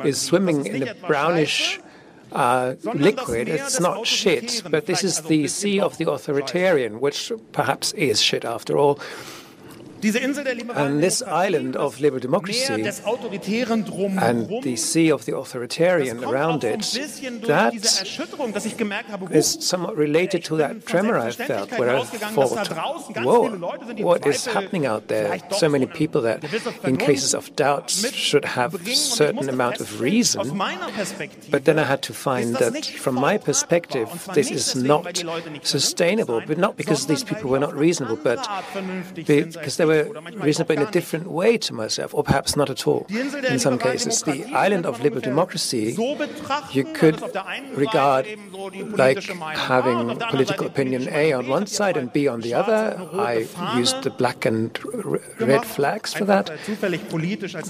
[0.05, 1.79] is swimming in a brownish
[2.31, 3.49] uh, liquid.
[3.49, 8.45] It's not shit, but this is the sea of the authoritarian, which perhaps is shit
[8.45, 8.99] after all.
[10.01, 12.85] And this island of liberal democracy and
[14.63, 16.79] the sea of the authoritarian around it,
[17.47, 17.73] that
[19.31, 22.67] is somewhat related to that tremor I felt, where I thought,
[23.17, 23.49] whoa,
[23.97, 25.39] what is happening out there?
[25.51, 26.43] So many people that,
[26.83, 30.57] in cases of doubt, should have a certain amount of reason.
[31.51, 35.23] But then I had to find that, from my perspective, this is not
[35.63, 38.39] sustainable, but not because these people were not reasonable, but
[39.13, 40.03] because they were
[40.47, 43.01] reasonable in a different way to myself, or perhaps not at all.
[43.53, 45.85] In some cases, the island of liberal democracy
[46.77, 47.17] you could
[47.85, 48.23] regard
[49.03, 49.23] like
[49.73, 49.99] having
[50.33, 52.81] political opinion A on one side and B on the other.
[53.33, 53.33] I
[53.77, 54.77] used the black and
[55.51, 56.45] red flags for that.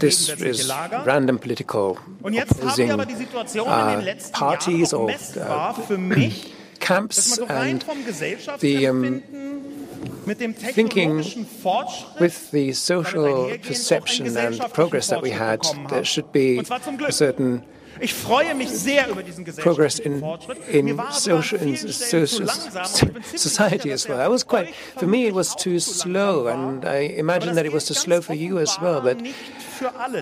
[0.06, 0.72] This is
[1.14, 5.74] random political opposing uh, parties or uh,
[6.80, 7.82] camps, and
[8.60, 9.24] the um,
[10.54, 11.18] thinking
[12.20, 17.66] with the social perception and progress that we had, there should be a certain
[19.58, 20.24] progress in,
[20.70, 24.20] in social in social society as well.
[24.20, 27.86] I was quite, for me, it was too slow, and I imagine that it was
[27.86, 29.02] too slow for you as well.
[29.02, 29.18] But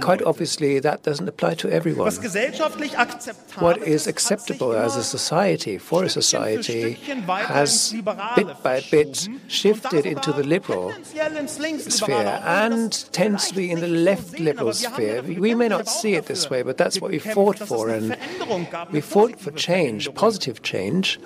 [0.01, 2.11] quite obviously, that doesn't apply to everyone.
[3.59, 7.93] What is acceptable as a society, for a society, has
[8.35, 10.93] bit by bit shifted into the liberal
[11.79, 15.21] sphere and tends to be in the left liberal sphere.
[15.23, 18.15] We may not see it this way, but that's what we fought for, and
[18.91, 21.19] we fought for change, positive change.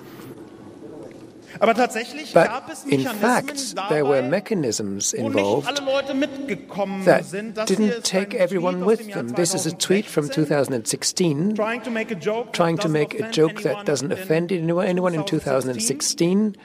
[1.60, 5.68] Aber tatsächlich but gab es in fact, there were mechanisms involved
[7.04, 7.24] that
[7.66, 9.28] didn't take everyone with them.
[9.34, 13.30] This is a tweet from 2016 trying to make a joke, trying to make a
[13.30, 16.56] joke that doesn't offend anyone, anyone in 2016.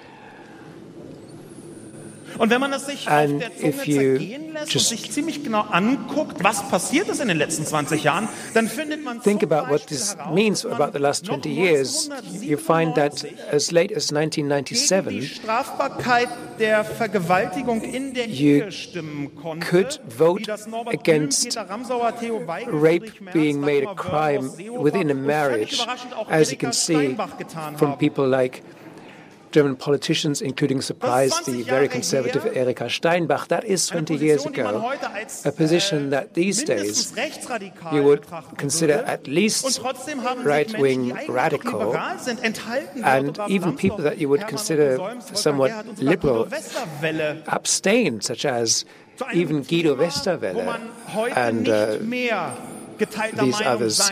[2.37, 5.61] Und wenn man es sich And auf der Zunge zergehen lässt und sich ziemlich genau
[5.61, 9.87] anguckt, was passiert ist in den letzten 20 Jahren, dann findet man think about what
[9.87, 12.09] this means about the last 20 years.
[12.41, 16.29] You find that as late as 1997, die Strafbarkeit
[16.59, 20.51] der Vergewaltigung in der Ehe stimmen konnte, could vote
[20.87, 21.57] against
[22.67, 25.85] rape being made a crime within a marriage,
[26.29, 27.15] as you can see
[27.77, 28.61] from people like
[29.51, 33.47] German politicians, including, surprise, the very conservative Erika Steinbach.
[33.47, 34.97] That is 20 years ago.
[35.45, 37.13] A position that these days
[37.91, 38.25] you would
[38.57, 39.81] consider at least
[40.37, 44.97] right wing radical, and even people that you would consider
[45.33, 46.47] somewhat liberal
[47.47, 48.85] abstain, such as
[49.33, 50.91] even Guido Westerwelle
[51.35, 51.97] and uh,
[53.33, 54.11] these others.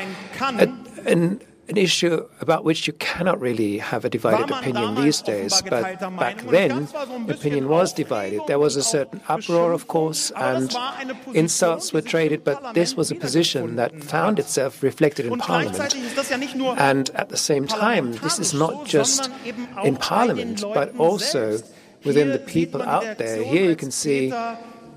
[1.06, 6.00] And, an issue about which you cannot really have a divided opinion these days, but
[6.18, 6.88] back then,
[7.28, 8.42] opinion was divided.
[8.48, 10.76] There was a certain uproar, of course, and
[11.34, 15.96] insults were traded, but this was a position that found itself reflected in Parliament.
[16.78, 19.32] And at the same time, this is not just
[19.84, 21.60] in Parliament, but also
[22.04, 23.44] within the people out there.
[23.44, 24.32] Here you can see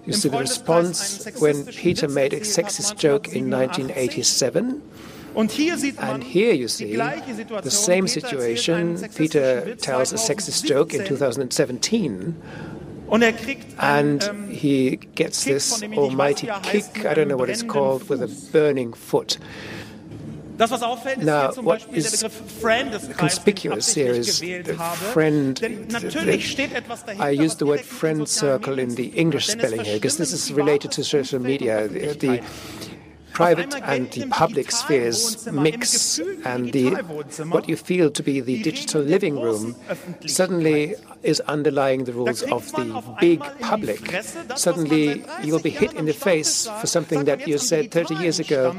[0.09, 4.83] you see the response when Peter made a sexist joke in 1987.
[5.39, 8.99] And here you see the same situation.
[9.15, 12.35] Peter tells a sexist joke in 2017.
[13.79, 18.29] And ähm, he gets this almighty kick, I don't know what it's called, with a
[18.53, 19.39] burning foot.
[21.19, 22.25] Now, what is
[23.17, 24.75] conspicuous here is the
[25.13, 25.59] friend.
[27.21, 30.91] I use the word friend circle in the English spelling here because this is related
[30.93, 31.87] to social media.
[31.87, 32.43] The, the
[33.39, 36.91] private and the public spheres mix, and the,
[37.55, 39.77] what you feel to be the digital living room
[40.27, 42.87] suddenly is underlying the rules of the
[43.21, 44.03] big public.
[44.57, 48.75] Suddenly, you'll be hit in the face for something that you said 30 years ago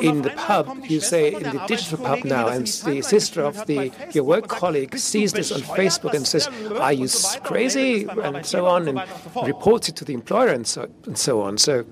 [0.00, 3.90] in the pub, you say in the digital pub now, and the sister of the
[4.12, 7.08] your work colleague sees this on Facebook and says, "Are you
[7.42, 9.00] crazy?" and so on, and
[9.44, 11.58] reports it to the employer and so and so on.
[11.58, 11.84] So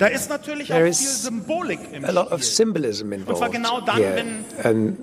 [0.00, 3.96] Da ist natürlich there auch viel Symbolik im a lot of symbolism involved genau dann,
[3.96, 4.24] here.
[4.64, 4.96] And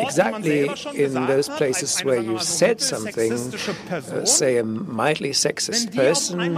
[0.00, 6.56] exactly in those places where you said something, uh, say a mildly sexist person,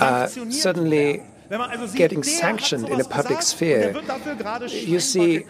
[0.00, 1.22] uh, suddenly
[1.94, 3.94] getting sanctioned in a public sphere.
[4.68, 5.44] You see,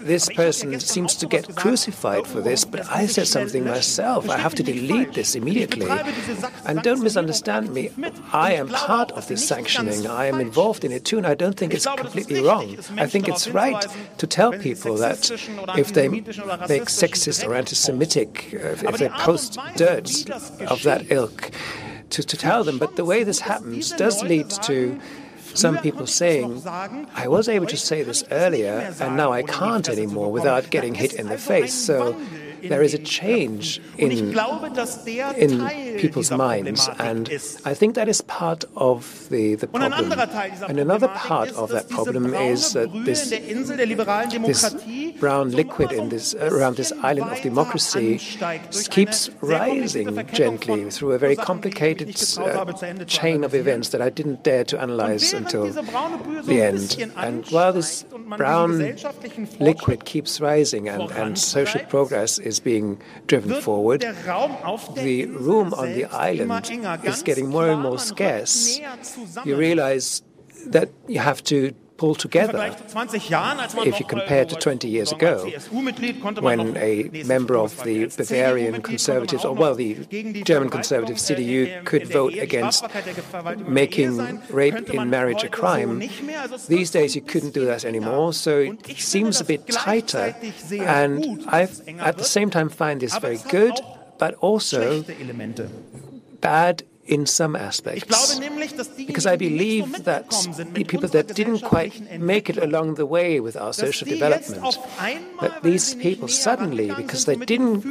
[0.00, 4.28] this person seems to get crucified for this, but I said something myself.
[4.28, 5.88] I have to delete this immediately.
[6.66, 7.90] And don't misunderstand me.
[8.32, 10.06] I am part of this sanctioning.
[10.06, 12.76] I am involved in it too, and I don't think it's completely wrong.
[12.96, 13.86] I think it's right
[14.18, 15.30] to tell people that
[15.76, 20.08] if they make sexist or anti Semitic, uh, if they post dirt
[20.70, 21.50] of that ilk,
[22.10, 22.78] to, to tell them.
[22.78, 25.00] But the way this happens does lead to
[25.54, 26.62] some people saying,
[27.14, 31.14] I was able to say this earlier and now I can't anymore without getting hit
[31.14, 31.74] in the face.
[31.74, 32.16] So
[32.68, 34.10] there is a change in,
[35.36, 37.28] in people's minds, and
[37.64, 39.92] I think that is part of the, the problem.
[40.68, 46.76] And another part of that problem is that this, this brown liquid in this, around
[46.76, 48.18] this island of democracy
[48.90, 52.08] keeps rising gently through a very complicated
[52.38, 52.72] uh,
[53.04, 57.12] chain of events that I didn't dare to analyze until the end.
[57.16, 58.04] And while this
[58.36, 58.96] brown
[59.60, 62.88] liquid keeps rising and, and social progress is is being
[63.26, 66.50] driven forward, the room on the island
[67.10, 68.80] is getting more and more scarce.
[69.48, 70.22] You realize
[70.74, 71.56] that you have to
[71.96, 72.74] pull together.
[72.96, 75.50] If you compare to 20 years ago,
[76.40, 80.04] when a member of the Bavarian Conservatives, or well, the
[80.44, 82.84] German Conservative CDU could vote against
[83.66, 86.00] making rape in marriage a crime,
[86.68, 90.34] these days you couldn't do that anymore, so it seems a bit tighter.
[90.72, 91.62] And I,
[91.98, 93.74] at the same time, find this very good,
[94.18, 95.04] but also
[96.40, 98.04] bad in some aspects.
[98.96, 103.56] Because I believe that the people that didn't quite make it along the way with
[103.56, 104.78] our social development,
[105.40, 107.84] that these people suddenly, because they didn't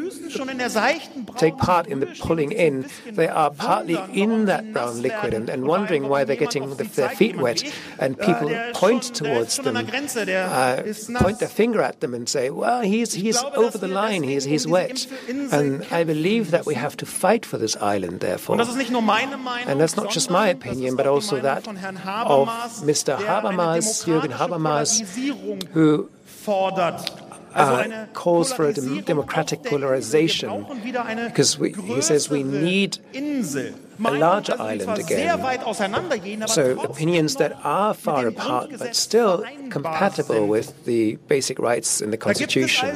[1.37, 5.65] take part in the pulling in, they are partly in that brown liquid and, and
[5.65, 7.63] wondering why they're getting the, their feet wet.
[7.99, 10.83] And people point towards them, uh,
[11.19, 14.67] point their finger at them and say, well, he's, he's over the line, he's, he's
[14.67, 15.07] wet.
[15.29, 18.59] And I believe that we have to fight for this island, therefore.
[18.59, 22.47] And that's not just my opinion, but also that of
[22.83, 23.17] Mr.
[23.17, 25.01] Habermas, Jürgen Habermas,
[25.73, 26.09] who
[27.55, 30.65] uh, calls for a dem democratic polarization
[31.27, 32.97] because we, he says we need
[33.99, 36.47] a larger island again.
[36.47, 42.17] So opinions that are far apart but still compatible with the basic rights in the
[42.17, 42.95] Constitution.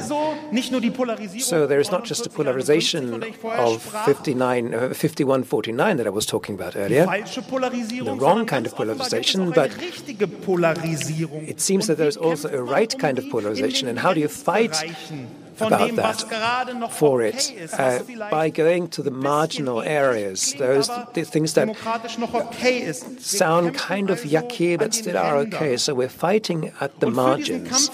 [1.40, 6.54] So there is not just a polarization of 59, uh, 5149 that I was talking
[6.54, 12.98] about earlier, the wrong kind of polarization, but it seems that there's also a right
[12.98, 13.88] kind of polarization.
[13.88, 14.74] And how do you fight
[15.60, 21.68] about that for it uh, by going to the marginal areas, those the things that
[23.18, 25.76] sound kind of yucky but still are okay.
[25.76, 27.90] So we're fighting at the margins.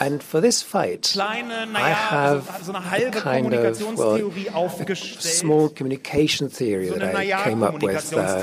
[0.00, 7.14] And for this fight, I have a kind of well, a small communication theory that
[7.14, 8.12] I came up with.
[8.12, 8.42] Uh, uh,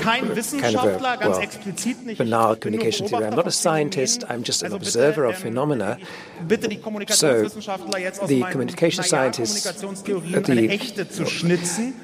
[0.00, 3.24] kind of a well, banal communication theory.
[3.24, 4.24] I'm not a scientist.
[4.28, 5.98] I'm just an observer of phenomena.
[7.08, 7.48] So so
[8.26, 9.72] the communication scientists, the,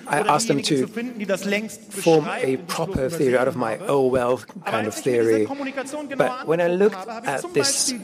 [0.07, 0.87] I asked them to
[2.07, 5.47] form a proper theory out of my oh well kind of theory.
[6.16, 7.95] But when I looked at this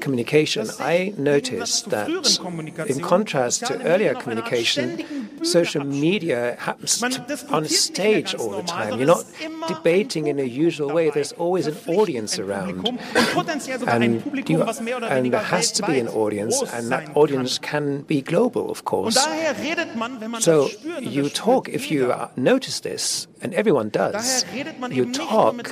[0.00, 2.08] communication, I noticed that
[2.88, 8.98] in contrast to earlier communication, social media happens to, on stage all the time.
[8.98, 9.24] You're not
[9.68, 11.10] debating in a usual way.
[11.10, 12.86] There's always an audience around.
[13.86, 18.70] And, you, and there has to be an audience, and that audience can be global,
[18.70, 19.16] of course.
[20.40, 20.68] So
[21.00, 24.44] you talk, if you notice this, and everyone does,
[24.90, 25.70] you talk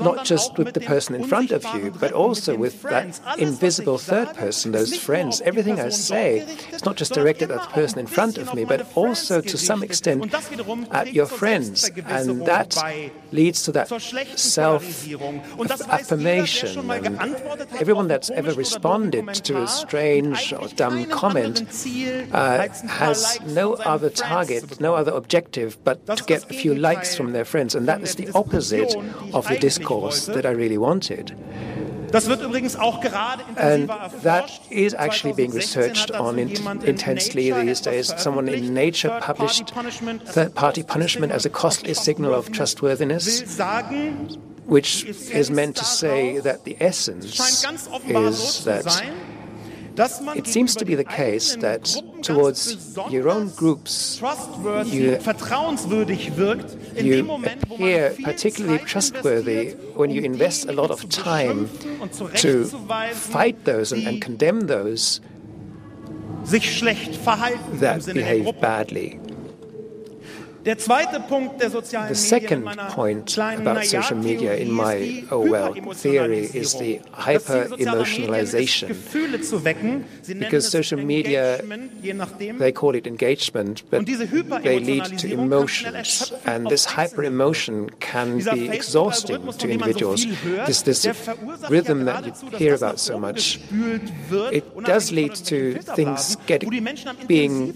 [0.00, 4.34] not just with the person in front of you, but also with that invisible third
[4.34, 5.40] person, those friends.
[5.42, 6.38] Everything I say
[6.72, 9.82] is not just directed at the person in front of me, but also to some
[9.82, 10.32] extent
[10.90, 11.90] at your friends.
[12.06, 12.76] And that
[13.32, 13.88] leads to that
[14.36, 14.84] self
[15.88, 16.90] affirmation.
[16.90, 17.20] And
[17.82, 21.62] everyone that's ever responded to a strange or dumb comment
[22.32, 27.16] uh, has no other target, no other objective but to get a few few likes
[27.16, 27.74] from their friends.
[27.74, 28.94] And that is the opposite
[29.32, 31.34] of the discourse that I really wanted.
[32.12, 36.50] And that is actually being researched on in
[36.82, 38.12] intensely these days.
[38.16, 39.72] Someone in Nature published
[40.24, 43.60] third party punishment as a costly signal of trustworthiness,
[44.66, 47.38] which is meant to say that the essence
[48.06, 48.86] is that
[49.96, 51.84] it seems to be the case that
[52.22, 54.20] towards your own groups,
[54.86, 55.20] you,
[56.96, 61.68] you appear particularly trustworthy when you invest a lot of time
[62.36, 62.64] to
[63.14, 65.20] fight those and, and condemn those
[66.44, 69.20] that behave badly.
[70.62, 78.88] The second point about social media in my oh well theory is the hyper emotionalization.
[80.38, 81.62] Because social media,
[82.58, 86.32] they call it engagement, but they lead to emotions.
[86.44, 90.26] And this hyper emotion can be exhausting to individuals.
[90.66, 91.06] This, this
[91.70, 93.58] rhythm that you hear about so much,
[94.52, 96.68] it does lead to things getting,
[97.26, 97.72] being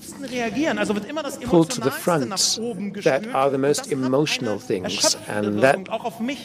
[1.47, 2.59] pulled to the front
[3.03, 5.79] that are the most emotional things, and that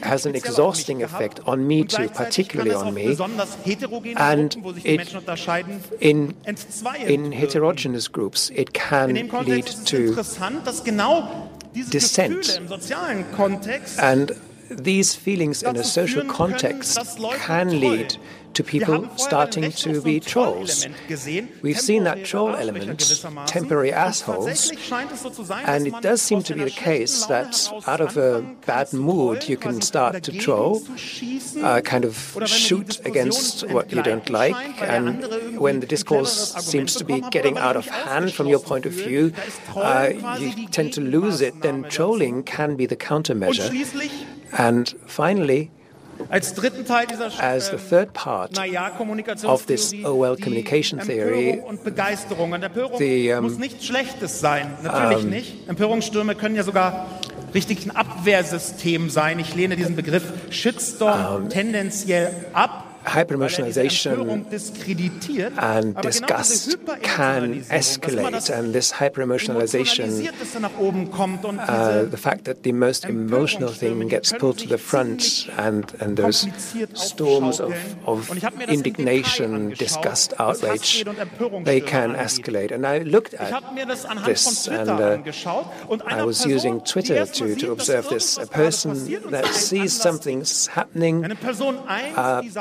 [0.02, 3.16] has an exhausting effect on me too, particularly on me.
[4.16, 5.16] And it,
[6.00, 6.36] in,
[7.16, 9.14] in heterogeneous groups, it can
[9.46, 10.16] lead to
[11.90, 12.60] dissent.
[14.00, 14.32] And
[14.70, 16.98] these feelings in a social context
[17.38, 18.18] can lead
[18.60, 20.86] to people starting to be trolls.
[21.62, 24.72] We've seen that troll element, temporary assholes,
[25.49, 27.53] and it does seem to be the case that
[27.88, 30.82] out of a bad mood you can start to troll,
[31.64, 37.05] uh, kind of shoot against what you don't like, and when the discourse seems to
[37.05, 39.32] be getting out of hand from your point of view,
[39.78, 43.70] uh, you tend to lose it, then trolling can be the countermeasure.
[44.57, 45.72] And finally,
[46.30, 46.54] As
[47.70, 48.52] the third part
[49.44, 52.52] of this OL communication theory, Empörung und Begeisterung.
[52.52, 55.68] Und Empörung the, um, muss nichts Schlechtes sein, natürlich um, nicht.
[55.68, 57.08] Empörungsstürme können ja sogar
[57.56, 59.40] richtig ein Abwehrsystem sein.
[59.40, 62.86] Ich lehne diesen Begriff Shitstorm um, tendenziell ab.
[63.10, 64.16] Hyper-emotionalization
[65.57, 70.07] and disgust can escalate, and this hyper-emotionalization,
[71.60, 76.18] uh, the fact that the most emotional thing gets pulled to the front, and, and
[76.18, 76.47] those
[76.93, 77.74] storms of,
[78.07, 78.30] of
[78.70, 81.03] indignation, disgust, outrage,
[81.64, 82.72] they can escalate.
[82.72, 83.51] And I looked at
[84.26, 85.18] this, and uh,
[86.05, 88.38] I was using Twitter to, to observe this.
[88.38, 88.93] A person
[89.32, 91.36] that sees something's happening, a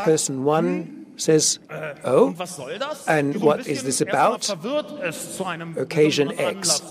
[0.05, 1.59] person one says,
[2.05, 2.35] Oh,
[3.07, 4.49] and what is this about?
[5.77, 6.83] Occasion X.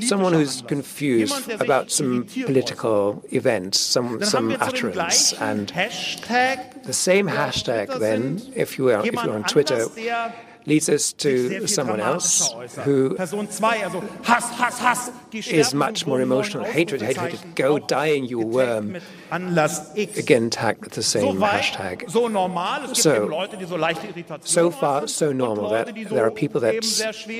[0.00, 5.32] Someone who's confused about some political event, some, some utterance.
[5.34, 9.86] And the same hashtag, then, if you are, if you're on Twitter,
[10.68, 12.52] leads us to someone else
[12.84, 13.16] who
[15.50, 16.64] is much more emotional.
[16.64, 18.98] Hatred, hatred, go dying, you worm.
[19.30, 22.10] Again, tagged with the same hashtag.
[22.96, 23.12] So,
[24.40, 26.84] so far, so normal that there are people that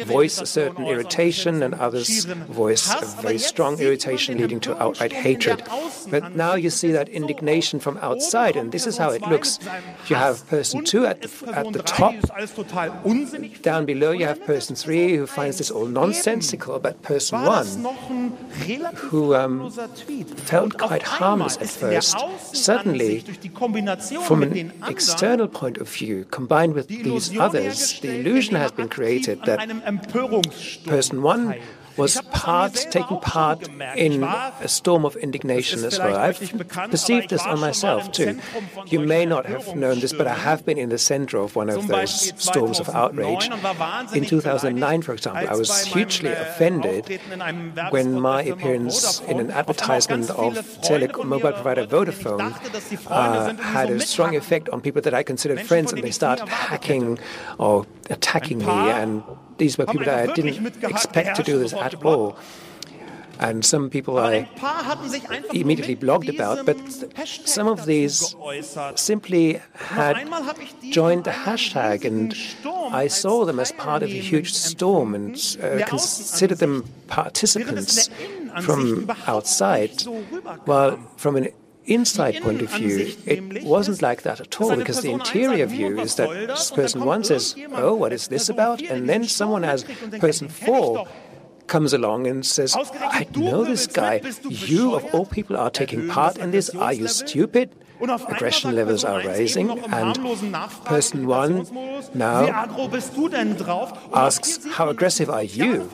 [0.06, 5.62] voice a certain irritation and others voice a very strong irritation leading to outright hatred.
[6.10, 9.58] But now you see that indignation from outside, and this is how it looks.
[10.08, 12.14] You have person two at the, at the top.
[13.62, 17.66] Down below, you have person three who finds this all nonsensical, but person one
[18.96, 22.16] who um, felt quite harmless at first,
[22.54, 23.20] suddenly,
[24.24, 29.42] from an external point of view, combined with these others, the illusion has been created
[29.44, 29.58] that
[30.86, 31.58] person one
[31.98, 36.16] was part, taking part in a storm of indignation as well.
[36.16, 36.38] I've
[36.90, 38.40] perceived this on myself too.
[38.86, 41.68] You may not have known this, but I have been in the center of one
[41.68, 43.48] of those storms of outrage.
[44.14, 47.20] In 2009, for example, I was hugely offended
[47.90, 52.52] when my appearance in an advertisement of telecom mobile provider Vodafone
[53.08, 57.18] uh, had a strong effect on people that I considered friends, and they started hacking
[57.58, 59.22] or attacking me and
[59.58, 62.36] these were people that I didn't expect to do this at all.
[63.40, 64.48] And some people I
[65.52, 66.76] immediately blogged about, but
[67.46, 68.34] some of these
[68.96, 70.16] simply had
[70.90, 72.34] joined the hashtag, and
[72.92, 78.10] I saw them as part of a huge storm and uh, considered them participants
[78.62, 80.02] from outside.
[80.64, 81.48] While from an
[81.88, 86.14] inside point of view, it wasn't like that at all, because the interior view is
[86.16, 86.28] that
[86.74, 88.82] person one says, Oh, what is this about?
[88.82, 89.84] And then someone as
[90.18, 91.06] person four
[91.66, 94.22] comes along and says, I know this guy.
[94.48, 96.70] You, of all people, are taking part in this.
[96.70, 97.74] Are you stupid?
[98.00, 100.14] Aggression levels are rising, and
[100.84, 101.66] person one
[102.14, 102.46] now
[104.14, 105.90] asks, How aggressive are you?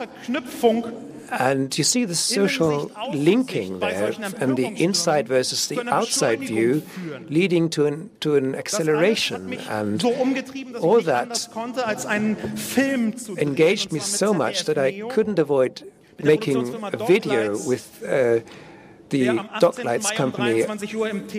[1.31, 6.83] And you see the social linking there and the inside versus the outside view
[7.29, 9.53] leading to an, to an acceleration.
[9.69, 10.03] And
[10.81, 11.47] all that
[13.37, 15.91] engaged me so much that I couldn't avoid
[16.23, 18.03] making a video with.
[18.03, 18.39] Uh,
[19.09, 19.27] the
[19.61, 20.63] Docklights company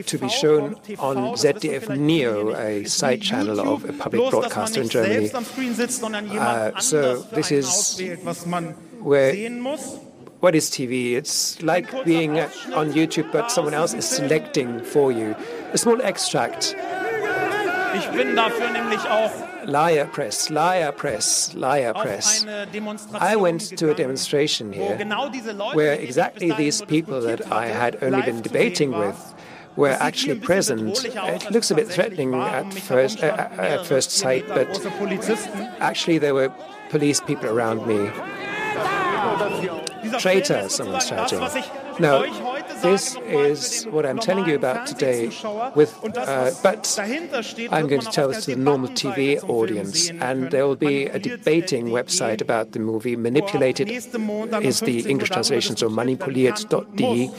[0.03, 5.31] to be shown on ZDF Neo, a side channel of a public broadcaster in Germany.
[5.33, 8.01] Uh, so this is
[9.07, 9.33] where
[10.41, 11.15] what is TV?
[11.15, 12.41] It's like being
[12.75, 15.37] on YouTube, but someone else is selecting for you.
[15.73, 16.75] A small extract.
[17.95, 19.31] Ich bin dafür nämlich auch
[19.65, 22.45] liar press, liar press, liar press.
[23.15, 24.99] I went to a demonstration here
[25.73, 29.17] where exactly these people that I had only been debating with
[29.77, 31.05] were actually present.
[31.05, 34.69] It looks a bit threatening at first, uh, at first sight, but
[35.81, 36.53] actually there were
[36.91, 38.11] police people around me
[40.19, 41.41] traitor, someone's shouting.
[41.99, 42.27] No,
[42.83, 45.31] this is what I'm telling you about today.
[45.75, 46.99] With, uh, but
[47.71, 51.19] I'm going to tell this to the normal TV audience, and there will be a
[51.19, 53.17] debating website about the movie.
[53.17, 57.31] Manipulated is the English translation, so manipuliert.de.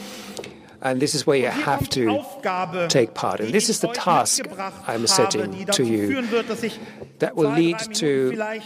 [0.80, 2.24] And this is where you have to
[2.88, 3.40] take part.
[3.40, 4.46] And this is the task
[4.86, 6.22] I'm setting to you
[7.18, 8.12] that will lead to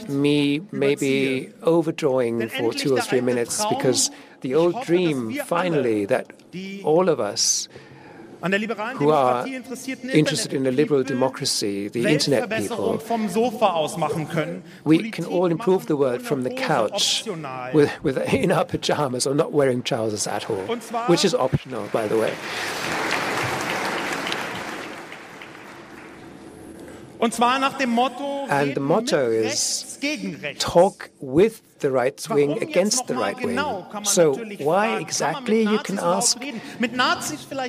[0.09, 4.11] me maybe overdrawing for two or three minutes because
[4.43, 6.33] the old dream, finally, that
[6.85, 7.69] all of us
[8.99, 12.99] who are interested in a liberal democracy, the internet people,
[14.85, 17.25] we can all improve the world from the couch
[17.73, 20.65] with, with, in our pajamas or not wearing trousers at all,
[21.07, 22.33] which is optional, by the way.
[27.21, 29.99] And the motto is
[30.59, 33.59] talk with the right wing against the right wing.
[34.05, 34.35] So
[34.69, 36.41] why exactly, you can ask?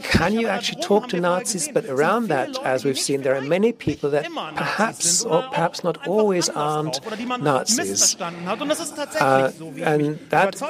[0.03, 1.67] Can you actually talk to Nazis?
[1.67, 6.07] But around that, as we've seen, there are many people that perhaps or perhaps not
[6.07, 6.99] always aren't
[7.41, 8.15] Nazis.
[8.21, 9.51] Uh,
[9.81, 10.61] and that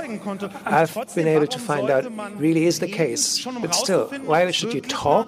[0.66, 2.04] I've been able to find out
[2.40, 3.46] really is the case.
[3.46, 5.28] But still, why should you talk?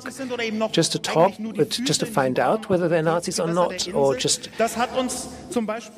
[0.71, 4.49] Just to talk, but just to find out whether they're Nazis or not, or just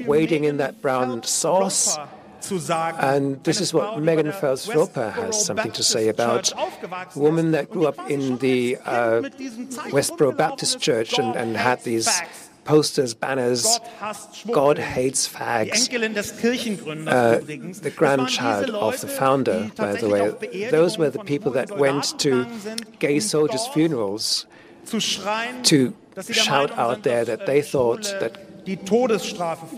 [0.06, 1.98] wading in that brown sauce
[3.00, 7.88] and this is what Megan Phelps-Roper has something to say about a woman that grew
[7.88, 9.22] up in the uh,
[9.92, 12.10] Westboro Baptist Church and, and had these
[12.64, 13.80] posters, banners,
[14.52, 15.88] God hates fags.
[17.08, 20.70] Uh, the grandchild of the founder, by the way.
[20.70, 22.46] Those were the people that went to
[23.00, 24.46] gay soldiers' funerals
[25.64, 25.94] to
[26.32, 28.47] shout out there that they thought that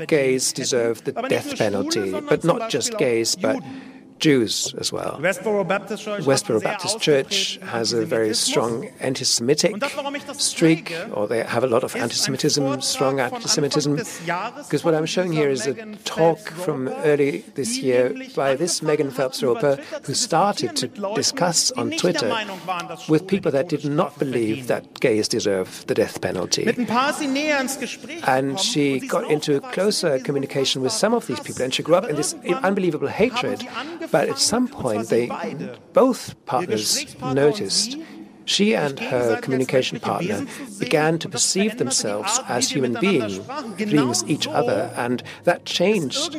[0.07, 3.61] gays deserve the death penalty, but not just gays, but
[4.19, 5.17] Jews as well.
[5.19, 9.83] Westboro Baptist Church, Westboro Baptist Church has a very strong anti-Semitic
[10.33, 13.95] streak, or they have a lot of anti-Semitism, strong anti-Semitism.
[13.95, 15.73] Because what I'm showing here is a
[16.05, 22.33] talk from early this year by this Megan Phelps-Roper, who started to discuss on Twitter
[23.07, 26.65] with people that did not believe that gays deserve the death penalty.
[28.23, 32.05] And she got into closer communication with some of these people, and she grew up
[32.09, 33.65] in this unbelievable hatred
[34.11, 35.29] but at some point, they
[35.93, 37.97] both partners noticed
[38.45, 40.45] she and her communication partner
[40.79, 43.43] began to perceive themselves as human being,
[43.77, 46.33] beings each other, and that changed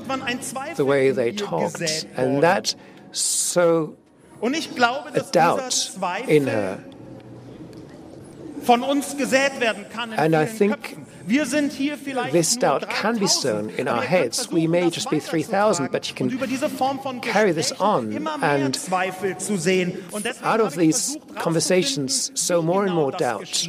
[0.77, 2.07] the way they talked.
[2.17, 2.75] And that
[3.13, 3.97] so
[4.43, 5.91] a doubt
[6.27, 6.85] in her.
[10.17, 14.51] And I think this doubt can be sown in our heads.
[14.51, 16.31] We may just be 3,000, but you can
[17.21, 18.79] carry this on and
[20.43, 23.69] out of these conversations sow more and more doubt.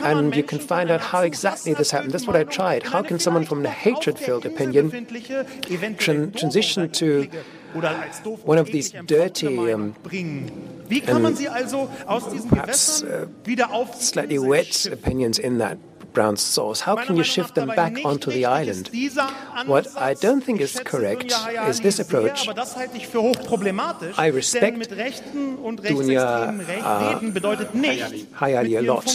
[0.00, 2.12] And you can find out how exactly this happened.
[2.12, 2.82] That's what I tried.
[2.82, 7.28] How can someone from a hatred-filled opinion tran transition to
[8.44, 9.94] one of these dirty um,
[11.06, 11.36] and
[12.50, 13.26] perhaps uh,
[13.94, 15.78] slightly wet opinions in that
[16.18, 16.80] brown sauce?
[16.88, 18.84] How can you shift them back onto the island?
[19.72, 21.30] What I don't think is correct
[21.70, 22.38] is this approach.
[24.26, 24.76] I respect
[25.88, 26.26] Dunja
[26.92, 27.20] uh,
[28.40, 29.08] Hayali a lot.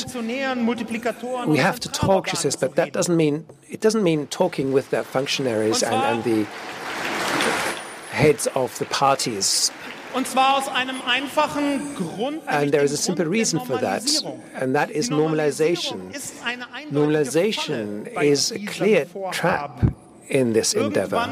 [1.53, 3.35] We have to talk, she says, but that doesn't mean
[3.75, 6.41] it doesn't mean talking with the functionaries and, and the
[8.21, 9.71] heads of the parties
[10.13, 12.41] Und zwar aus einem einfachen Grund.
[12.47, 14.03] And there is a simple reason for that,
[14.59, 16.11] and that is normalization.
[16.91, 19.81] Normalization is a clear trap
[20.29, 21.27] in this endeavor.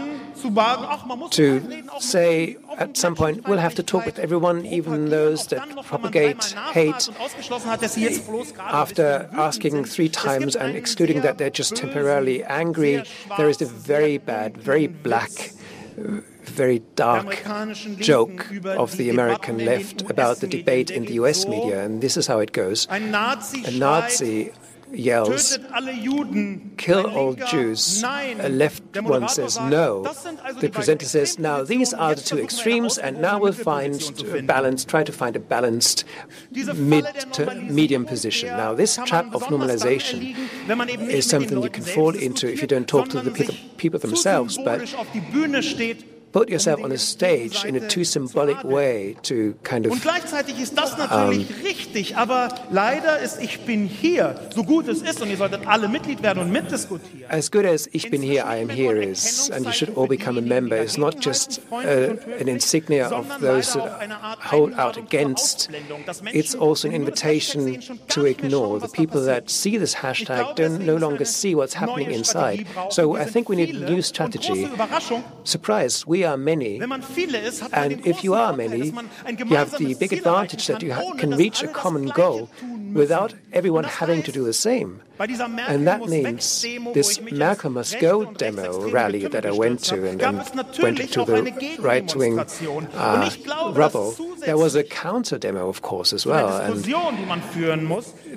[1.32, 1.62] To
[2.00, 7.10] say at some point we'll have to talk with everyone, even those that propagate hate,
[8.60, 13.04] after asking three times and excluding that they're just temporarily angry,
[13.38, 15.52] there is a very bad, very black
[16.44, 17.44] very dark
[17.98, 22.28] joke of the American left about the debate in the US media, and this is
[22.28, 22.88] how it goes.
[22.90, 24.52] A Nazi
[24.92, 25.58] yells,
[26.78, 28.04] kill all Jews.
[28.04, 30.04] A left one says no.
[30.60, 34.02] The presenter says, now these are the two extremes, and now we'll find
[34.34, 36.04] a balance, try to find a balanced
[36.76, 38.50] mid to medium position.
[38.50, 40.36] Now, this trap of normalization
[41.10, 43.32] is something you can fall into if you don't talk to the
[43.78, 44.82] people themselves, but
[46.32, 49.92] put yourself on a stage in a too symbolic way to kind of.
[49.94, 54.88] Und gleichzeitig ist das natürlich um, richtig, aber leider ist ich bin hier, so gut
[54.88, 57.30] es ist, und ihr solltet alle Mitglied werden und mitdiskutieren.
[57.30, 60.38] As good as ich bin here, I am here is, and you should all become
[60.38, 65.70] a member, It's not just uh, an insignia of those that hold out against.
[66.34, 68.80] It's also an invitation to ignore.
[68.80, 72.68] The people that see this hashtag don't no longer see what's happening inside.
[72.90, 74.68] So I think we need a new strategy.
[75.44, 76.80] Surprise, we are many.
[76.80, 81.68] And if you are many, you have the big advantage that you can reach a
[81.68, 82.50] common goal
[82.94, 85.02] without everyone having to do the same.
[85.22, 86.62] And that means
[86.94, 90.38] this Merkel must go demo rally that I went to and, and
[90.80, 93.30] went to the right wing uh,
[93.74, 96.62] rubble there was a counter demo, of course, as well.
[96.62, 96.86] And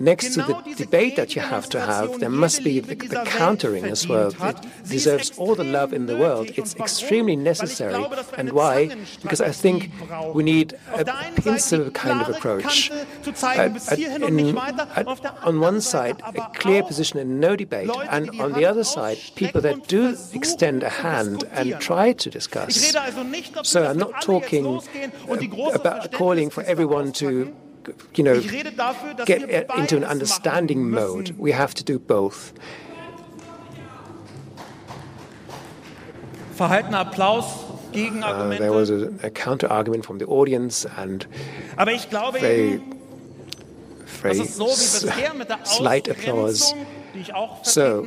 [0.00, 3.84] next to the debate that you have to have, there must be the, the countering
[3.84, 4.32] as well.
[4.40, 4.56] It
[4.88, 6.50] deserves all the love in the world.
[6.56, 8.04] It's extremely necessary.
[8.36, 8.94] And why?
[9.22, 9.90] Because I think
[10.34, 11.04] we need a
[11.40, 12.90] pincer kind of approach.
[12.90, 15.06] At, at, in, at,
[15.42, 19.60] on one side, a clear position and no debate, and on the other side, people
[19.60, 22.74] that do extend a hand and try to discuss.
[23.62, 24.80] So I'm not talking
[25.74, 27.54] about calling for everyone to
[28.14, 28.40] you know,
[29.26, 29.42] get
[29.76, 31.30] into an understanding mode.
[31.38, 32.52] We have to do both.
[36.58, 36.82] Uh,
[38.58, 41.26] there was a, a counter argument from the audience, and
[42.40, 42.80] very,
[44.14, 44.44] very
[45.64, 46.74] slight applause.
[47.62, 48.04] So,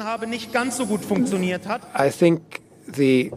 [1.94, 3.32] I think the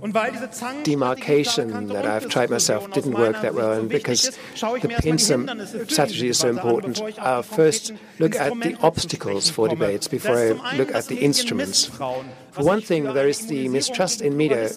[0.84, 6.38] demarcation that I've tried myself didn't work that well, and because the pincer strategy is
[6.38, 11.18] so important, I'll first look at the obstacles for debates before I look at the
[11.18, 11.90] instruments.
[12.52, 14.68] For one thing, there is the mistrust in media,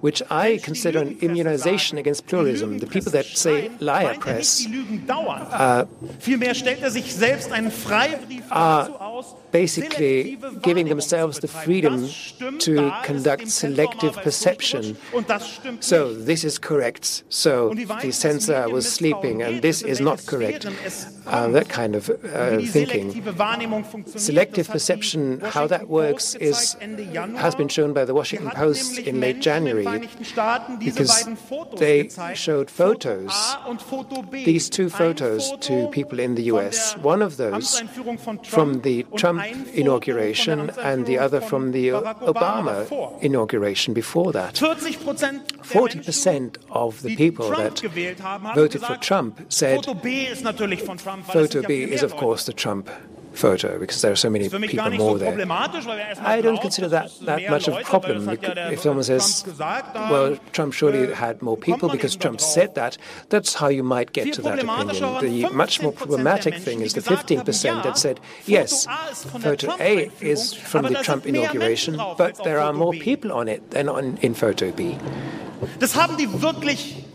[0.00, 2.78] which I consider an immunization against pluralism.
[2.78, 4.66] The people that say liar press
[5.08, 5.86] uh,
[8.50, 12.08] are basically giving themselves the freedom
[12.58, 14.96] to conduct selective perception.
[15.80, 17.24] So this is correct.
[17.28, 20.66] So the censor was sleeping, and this is not correct.
[21.26, 23.06] Uh, that kind of uh, thinking.
[24.06, 26.76] Selective perception, how that works, is
[27.36, 30.08] has been shown by the Washington Post in late January
[30.78, 31.28] because
[31.76, 33.56] they showed photos,
[34.30, 36.96] these two photos to people in the US.
[36.98, 37.80] One of those
[38.44, 39.42] from the Trump
[39.74, 44.54] inauguration and the other from the Obama inauguration before that.
[44.54, 47.80] 40% of the people that
[48.54, 52.90] voted for Trump said photo B is, of course, the Trump
[53.38, 55.34] photo because there are so many people more there.
[56.34, 58.28] I don't consider that that much of a problem.
[58.74, 63.68] If someone says, well, Trump surely had more people because Trump said that, that's how
[63.68, 65.20] you might get to that opinion.
[65.20, 68.86] The much more problematic thing is the 15% that said, yes,
[69.46, 73.88] photo A is from the Trump inauguration, but there are more people on it than
[73.88, 74.98] on, in photo B.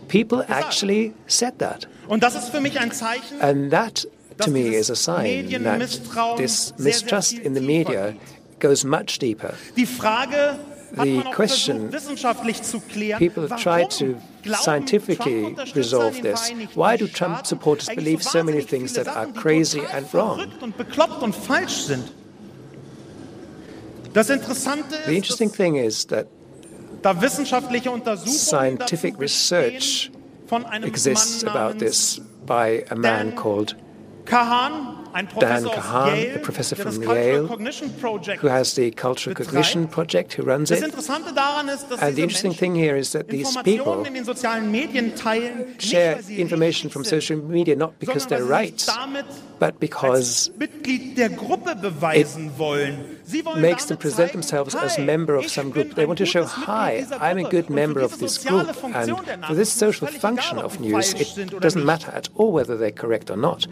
[0.08, 1.86] People actually said that.
[2.10, 4.06] And that
[4.40, 8.16] to me is a sign that this mistrust in the media
[8.60, 9.56] goes much deeper.
[10.96, 11.90] The question
[13.18, 16.52] people have tried to scientifically resolve this.
[16.76, 20.38] Why do Trump supporters believe so many things that are crazy and wrong?
[24.14, 26.28] The interesting thing is that
[28.28, 30.12] scientific research
[30.84, 33.76] exists about this by a man called
[34.26, 40.82] Dan Kahan, a professor from Yale, who has the Cultural Cognition Project, who runs it.
[40.82, 40.92] And
[42.16, 44.04] the interesting thing here is that these people
[45.78, 48.84] share information from social media not because they're right,
[49.60, 50.72] but because it
[53.58, 55.94] makes them present themselves as member of some group.
[55.94, 58.68] They want to show, hi, I'm a good member of this group.
[58.84, 59.16] And
[59.46, 63.38] for this social function of news, it doesn't matter at all whether they're correct or
[63.38, 63.68] not.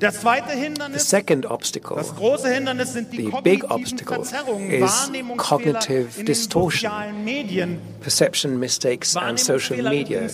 [0.00, 10.30] The second obstacle, the big obstacle, is cognitive distortion, perception mistakes and social media.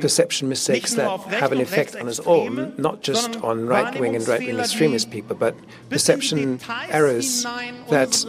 [0.00, 4.26] Perception mistakes that have an effect on us all, not just on right wing and
[4.26, 5.54] right wing extremist people, but
[5.90, 7.42] perception errors
[7.90, 8.24] that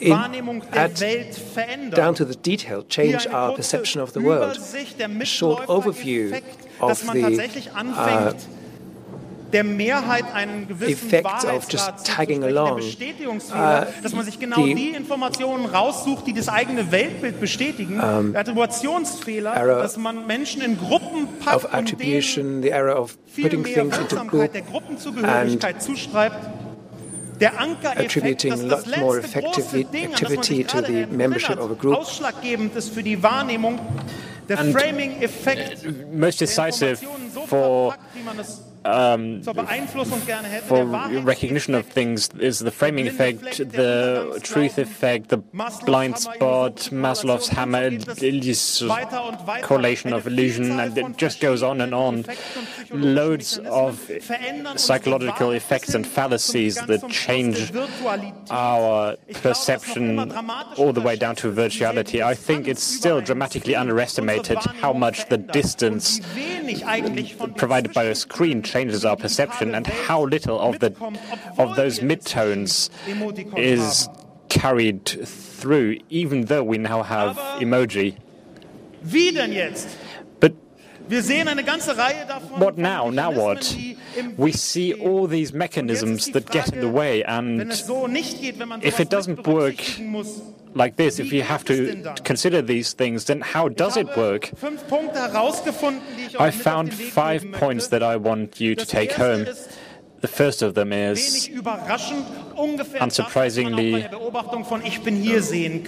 [0.00, 0.96] in, at,
[1.90, 4.56] down to the detail change our perception of the world.
[4.56, 6.42] A short overview
[6.80, 8.32] of the uh,
[9.52, 12.80] effect of just tagging along.
[12.80, 18.00] Uh, dass man sich genau the, die Informationen raussucht, die das eigene Weltbild bestätigen.
[18.00, 23.98] Um, Attributionsfehler, dass man Menschen in Gruppen packt of attribution, the error of putting things
[23.98, 26.36] into group der Gruppenzugehörigkeit zuschreibt.
[27.42, 31.96] attributing lots more effectivity activity to the membership of a group.
[31.96, 33.78] Ausschlaggebend ist für die Wahrnehmung
[34.48, 35.86] der Framing-Effekt.
[36.12, 36.98] Most decisive
[37.46, 37.94] for
[38.84, 40.84] um, for
[41.22, 45.38] recognition of things is the framing effect, the truth effect, the
[45.84, 48.82] blind spot, Maslow's hammer, this
[49.62, 52.24] correlation of illusion, and it just goes on and on.
[52.90, 54.10] Loads of
[54.76, 57.72] psychological effects and fallacies that change
[58.50, 60.32] our perception
[60.76, 62.22] all the way down to virtuality.
[62.22, 66.20] I think it's still dramatically underestimated how much the distance
[67.56, 70.94] provided by a screen changes our perception and how little of the
[71.58, 72.90] of those midtones
[73.58, 74.08] is
[74.48, 78.16] carried through, even though we now have emoji.
[80.40, 80.54] But
[82.62, 83.10] what now?
[83.10, 83.76] Now what?
[84.36, 87.72] We see all these mechanisms that get in the way, and
[88.82, 89.76] if it doesn't work
[90.74, 94.50] like this, if you have to consider these things, then how does it work?
[96.38, 99.46] I found five points that I want you to take home.
[100.20, 101.48] The first of them is,
[103.00, 104.08] unsurprisingly,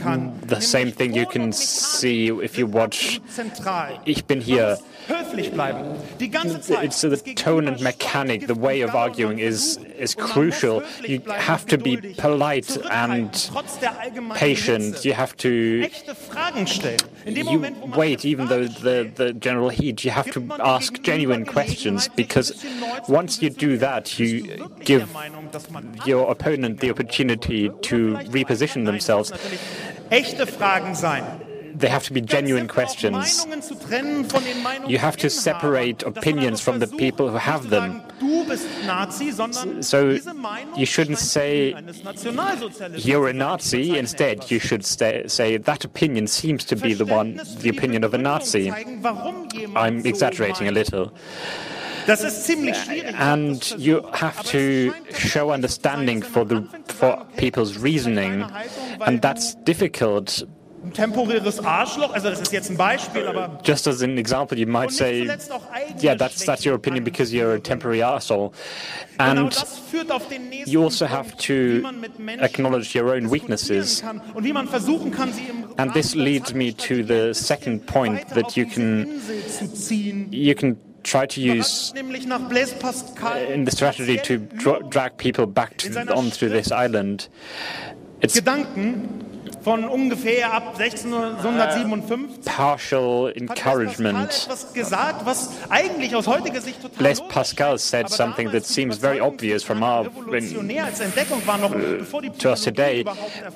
[0.05, 3.21] mm, the same thing you can see if you watch
[4.05, 4.79] Ich bin hier.
[5.09, 10.83] It's the tone and mechanic, the way of arguing is, is crucial.
[11.03, 13.33] You have to be polite and
[14.35, 15.05] patient.
[15.05, 15.89] You have to
[17.27, 17.67] you
[17.97, 22.65] wait, even though the, the general heat, you have to ask genuine questions because
[23.09, 25.09] once you do that, you give
[26.07, 29.33] your opponent the opportunity to reposition themselves.
[31.75, 33.47] They have to be genuine questions.
[34.87, 38.03] You have to separate opinions from the people who have them.
[39.81, 40.19] So
[40.77, 41.75] you shouldn't say
[42.95, 43.99] you're a Nazi.
[43.99, 48.19] Instead, you should say that opinion seems to be the one, the opinion of a
[48.19, 48.71] Nazi.
[49.75, 51.13] I'm exaggerating a little.
[52.09, 58.45] And you have to show understanding for the for people's reasoning,
[59.01, 60.45] and that's difficult
[60.93, 62.13] temporäres Arschloch.
[62.13, 65.29] Also das ist jetzt ein Beispiel, aber just as an example, you might say,
[66.01, 68.53] yeah, that's that's your opinion because you're a temporary asshole,
[69.19, 69.55] and
[70.67, 71.83] you also have to
[72.41, 74.03] acknowledge your own weaknesses.
[75.79, 79.21] And this leads me to the second point that you can
[80.31, 84.39] you can try to use in the strategy to
[84.89, 87.29] drag people back to, onto this island.
[88.21, 88.41] It's
[89.63, 92.45] von ungefähr ab 1657.
[92.45, 94.49] Partial encouragement.
[94.75, 99.63] Gesagt, was eigentlich aus heutiger Sicht total Blaise Pascal said something that seems very obvious
[99.63, 100.91] from our in, uh,
[102.39, 103.05] to us today,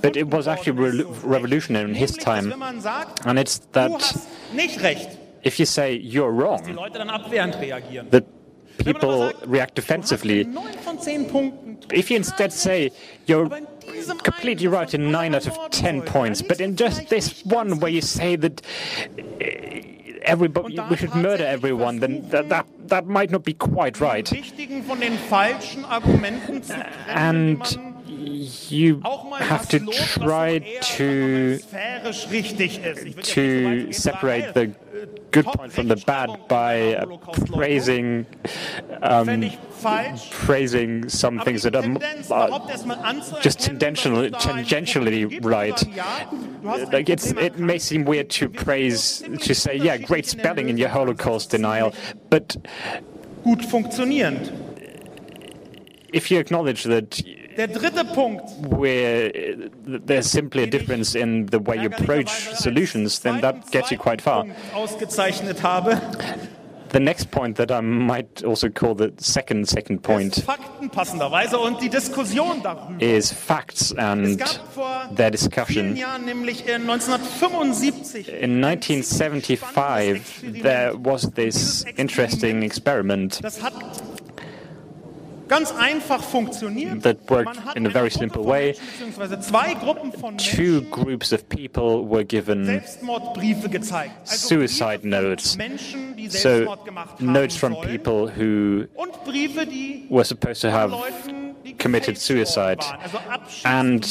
[0.00, 2.52] but it was actually re revolutionary in his time.
[3.24, 4.00] And it's that
[5.46, 6.62] if you say you're wrong,
[8.10, 8.24] that
[8.78, 10.40] people react defensively.
[11.92, 12.90] If you instead say
[13.26, 13.48] you're
[14.24, 18.00] completely right in nine out of ten points, but in just this one where you
[18.00, 18.60] say that
[19.40, 24.26] eh, everybody we should murder everyone, then that, that that might not be quite right.
[27.06, 29.00] And you
[29.38, 31.58] have to try to
[33.22, 34.74] to separate the
[35.30, 37.16] good point from the bad by uh,
[37.52, 38.26] praising
[39.02, 39.50] um,
[40.30, 45.82] praising some things that are uh, just tangentially, tangentially right.
[46.92, 50.88] Like it's, it may seem weird to praise to say, yeah, great spelling in your
[50.88, 51.94] Holocaust denial,
[52.30, 52.56] but
[53.44, 54.65] gut funktionierend.
[56.16, 57.20] If you acknowledge that.
[58.68, 63.90] Where uh, there's simply a difference in the way you approach solutions, then that gets
[63.90, 64.46] you quite far.
[66.88, 70.42] The next point that I might also call the second second point
[73.00, 74.38] is facts and
[75.12, 75.96] their discussion.
[75.96, 76.02] In
[78.62, 83.40] 1975, there was this interesting experiment
[85.48, 88.74] that worked in a very simple way.
[90.38, 92.82] Two groups of people were given
[94.24, 95.56] suicide notes.
[96.28, 96.76] So,
[97.20, 98.88] notes from people who
[100.10, 100.92] were supposed to have
[101.78, 102.82] committed suicide,
[103.64, 104.02] and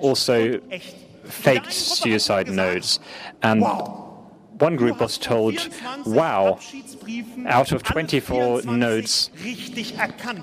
[0.00, 0.60] also
[1.24, 2.98] faked suicide notes.
[3.42, 3.62] And
[4.58, 5.56] one group was told,
[6.06, 6.58] wow,
[7.46, 9.30] out of 24 nodes,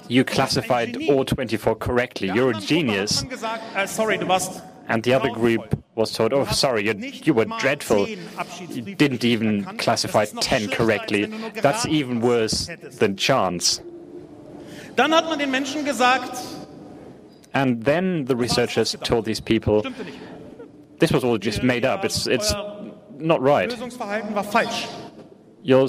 [0.07, 2.29] you classified all 24 correctly.
[2.33, 3.23] You're a genius.
[4.87, 8.07] And the other group was told, oh, sorry, you, you were dreadful.
[8.07, 11.25] You didn't even classify 10 correctly.
[11.61, 13.81] That's even worse than chance.
[14.95, 16.37] Dann hat man den Menschen gesagt,
[17.53, 19.83] and then the researchers told these people,
[20.99, 22.05] this was all just made up.
[22.05, 22.53] It's, it's
[23.17, 23.69] not right.
[25.61, 25.87] Your,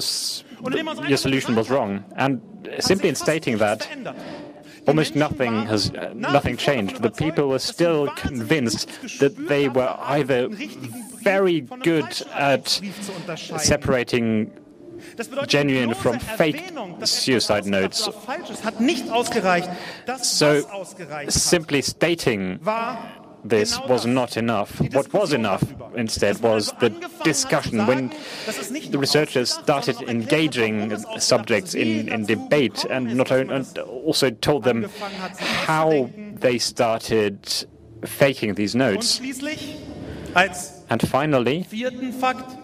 [1.07, 2.05] your solution was wrong.
[2.15, 2.41] And
[2.79, 3.87] simply in stating that,
[4.87, 7.01] almost nothing has uh, nothing changed.
[7.01, 10.47] The people were still convinced that they were either
[11.23, 12.67] very good at
[13.57, 14.51] separating
[15.47, 16.71] genuine from fake
[17.03, 18.09] suicide notes.
[20.21, 20.85] So
[21.29, 22.59] simply stating
[23.45, 24.81] this was not enough.
[24.93, 25.63] What was enough
[25.95, 26.89] instead was the
[27.23, 27.85] discussion.
[27.85, 28.09] When
[28.89, 34.89] the researchers started engaging subjects in, in debate and not only, and also told them
[35.37, 37.65] how they started
[38.03, 39.21] faking these notes.
[40.89, 41.65] And finally,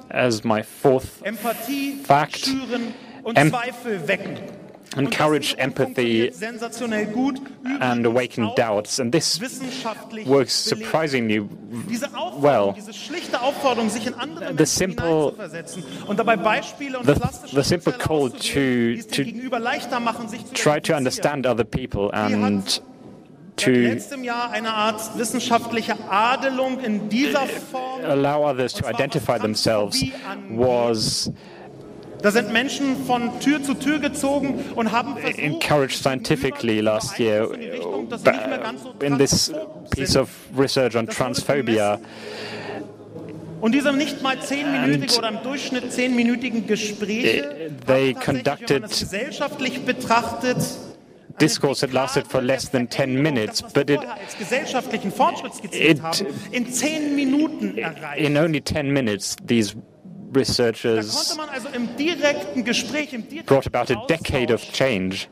[0.09, 1.21] as my fourth
[2.05, 2.47] fact,
[3.35, 3.51] em
[4.97, 6.31] encourage empathy
[7.65, 8.99] and awaken doubts.
[8.99, 9.39] And this
[10.25, 12.73] works surprisingly well.
[12.73, 15.43] The simple, the,
[17.53, 19.49] the simple call to, to
[20.53, 22.81] try to understand other people and
[23.57, 23.99] to
[28.03, 30.03] allow others to identify themselves
[30.49, 31.29] was
[35.37, 37.47] encouraged scientifically last year
[39.01, 39.51] in this
[39.91, 41.99] piece of research on transphobia.
[43.61, 50.57] Und diese nicht mal zehnminütige oder im Durchschnitt zehnminütigen Gespräche they conducted gesellschaftlich betrachtet
[51.41, 54.37] discourse had lasted for less than 10 minutes, but it, it
[58.17, 59.75] in only 10 minutes, these
[60.31, 61.37] researchers
[63.45, 65.27] brought about a decade of change.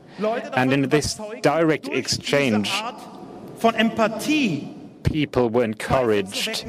[0.54, 2.70] And in this direct exchange,
[5.02, 6.64] people were encouraged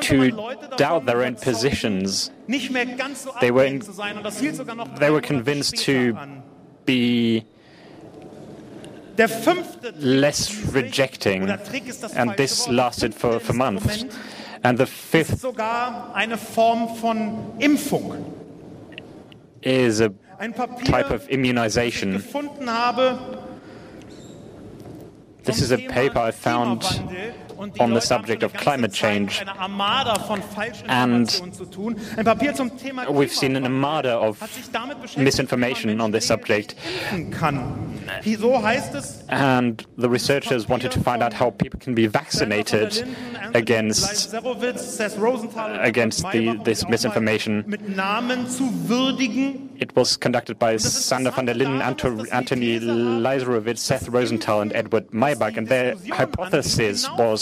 [0.00, 2.30] to doubt their own positions.
[3.40, 3.82] They were, in,
[4.98, 6.16] they were convinced to
[6.86, 7.44] be
[9.98, 11.50] less rejecting,
[12.16, 14.04] and this lasted for, for months.
[14.64, 15.44] And the fifth
[19.62, 20.12] is a
[20.84, 22.22] type of immunization.
[25.44, 26.82] This is a paper I found
[27.80, 29.42] on the subject of climate change.
[30.86, 31.26] And
[33.10, 34.40] we've seen an armada of
[35.16, 36.74] misinformation on this subject.
[39.28, 43.06] And the researchers wanted to find out how people can be vaccinated
[43.54, 47.64] against, against the, this misinformation.
[49.78, 55.56] It was conducted by Sander van der Linden, Anthony Leiserowitz, Seth Rosenthal, and Edward Maibach,
[55.56, 57.41] and their hypothesis was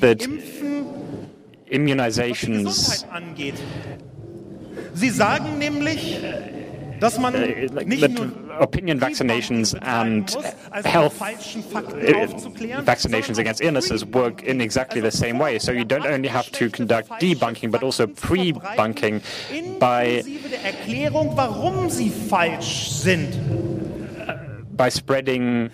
[0.00, 0.28] that
[1.70, 3.04] immunizations
[4.94, 6.18] Sie sagen nämlich,
[7.00, 10.36] dass man uh, nicht nur opinion vaccinations and
[10.84, 12.26] health uh,
[12.84, 15.58] vaccinations against illnesses work in exactly the same way.
[15.58, 19.22] So you don't only have to conduct debunking, but also pre-bunking
[19.78, 20.22] by
[24.78, 25.70] by spreading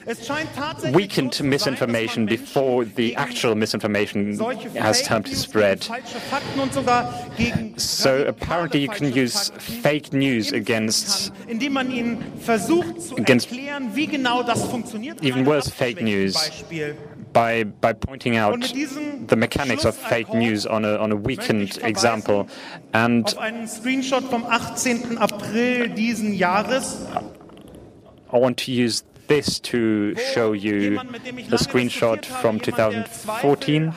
[0.93, 4.37] weakened misinformation before the actual misinformation
[4.75, 5.87] has time to spread.
[7.77, 11.33] So apparently you can use fake news against,
[13.19, 13.53] against
[15.29, 16.65] even worse fake news
[17.35, 18.61] by, by pointing out
[19.27, 22.49] the mechanics of fake news on a, on a weakened example.
[22.95, 23.27] And
[28.35, 33.89] I want to use this to show you the screenshot from 2014,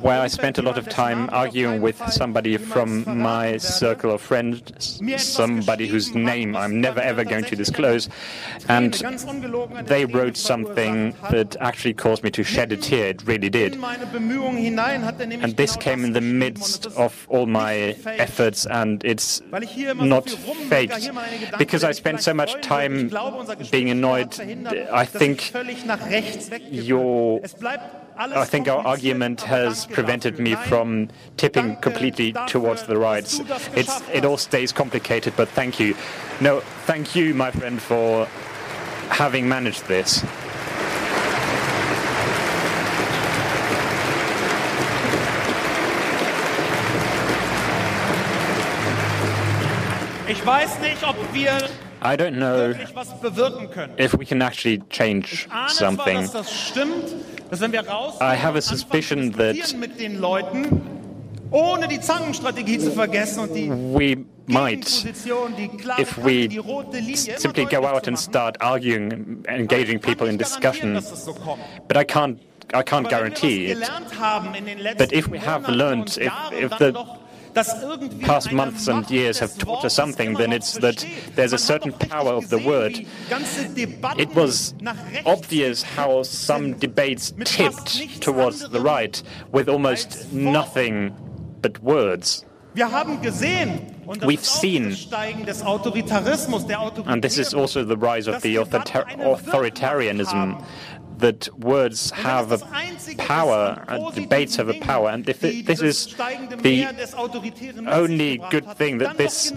[0.00, 5.00] where I spent a lot of time arguing with somebody from my circle of friends,
[5.22, 8.08] somebody whose name I'm never ever going to disclose,
[8.68, 8.94] and
[9.84, 13.08] they wrote something that actually caused me to shed a tear.
[13.08, 13.74] It really did.
[13.76, 20.28] And this came in the midst of all my efforts, and it's not
[20.68, 21.10] faked.
[21.58, 23.10] because I spent so much time
[23.70, 24.38] being annoyed.
[24.92, 25.52] I think
[26.70, 27.40] your
[28.18, 33.24] I think our argument has prevented me from tipping completely towards the right.
[33.74, 35.94] It's, it all stays complicated, but thank you.
[36.40, 38.26] No, thank you, my friend, for
[39.10, 40.24] having managed this.
[52.02, 52.74] I don't know
[53.98, 56.28] if we can actually change something.
[58.20, 59.56] I have a suspicion that
[63.92, 65.06] we might,
[65.98, 66.48] if we
[67.14, 71.00] simply go out and start arguing, and engaging people in discussion,
[71.88, 72.40] but I can't,
[72.74, 73.78] I can't guarantee it.
[74.98, 77.16] But if we have learned, if, if the
[78.22, 82.32] past months and years have taught us something, then it's that there's a certain power
[82.32, 83.06] of the word.
[84.18, 84.74] It was
[85.24, 89.22] obvious how some debates tipped towards the right
[89.52, 91.14] with almost nothing
[91.62, 92.44] but words.
[94.24, 94.94] We've seen,
[97.06, 100.62] and this is also the rise of the authoritarianism
[101.18, 102.58] that words have a
[103.18, 106.86] power, and debates have a power, and if it, this is the
[107.88, 109.52] only good thing that this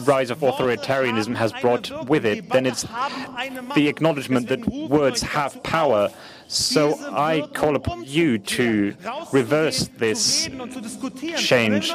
[0.00, 2.84] rise of authoritarianism has brought with it, then it's
[3.74, 6.10] the acknowledgement that words have power.
[6.48, 8.94] So I call upon you to
[9.32, 10.48] reverse this
[11.36, 11.92] change,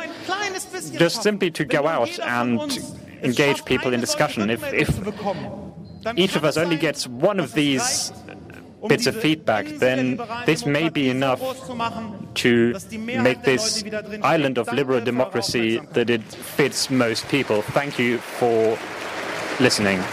[0.94, 2.80] just simply to go out and
[3.22, 4.50] engage people in discussion.
[4.50, 4.90] If, if
[6.16, 8.12] each of us only gets one of these
[8.88, 11.42] bits of feedback, then this may be enough
[12.36, 13.84] to make this
[14.22, 17.62] island of liberal democracy that it fits most people.
[17.62, 18.78] Thank you for
[19.60, 20.04] listening.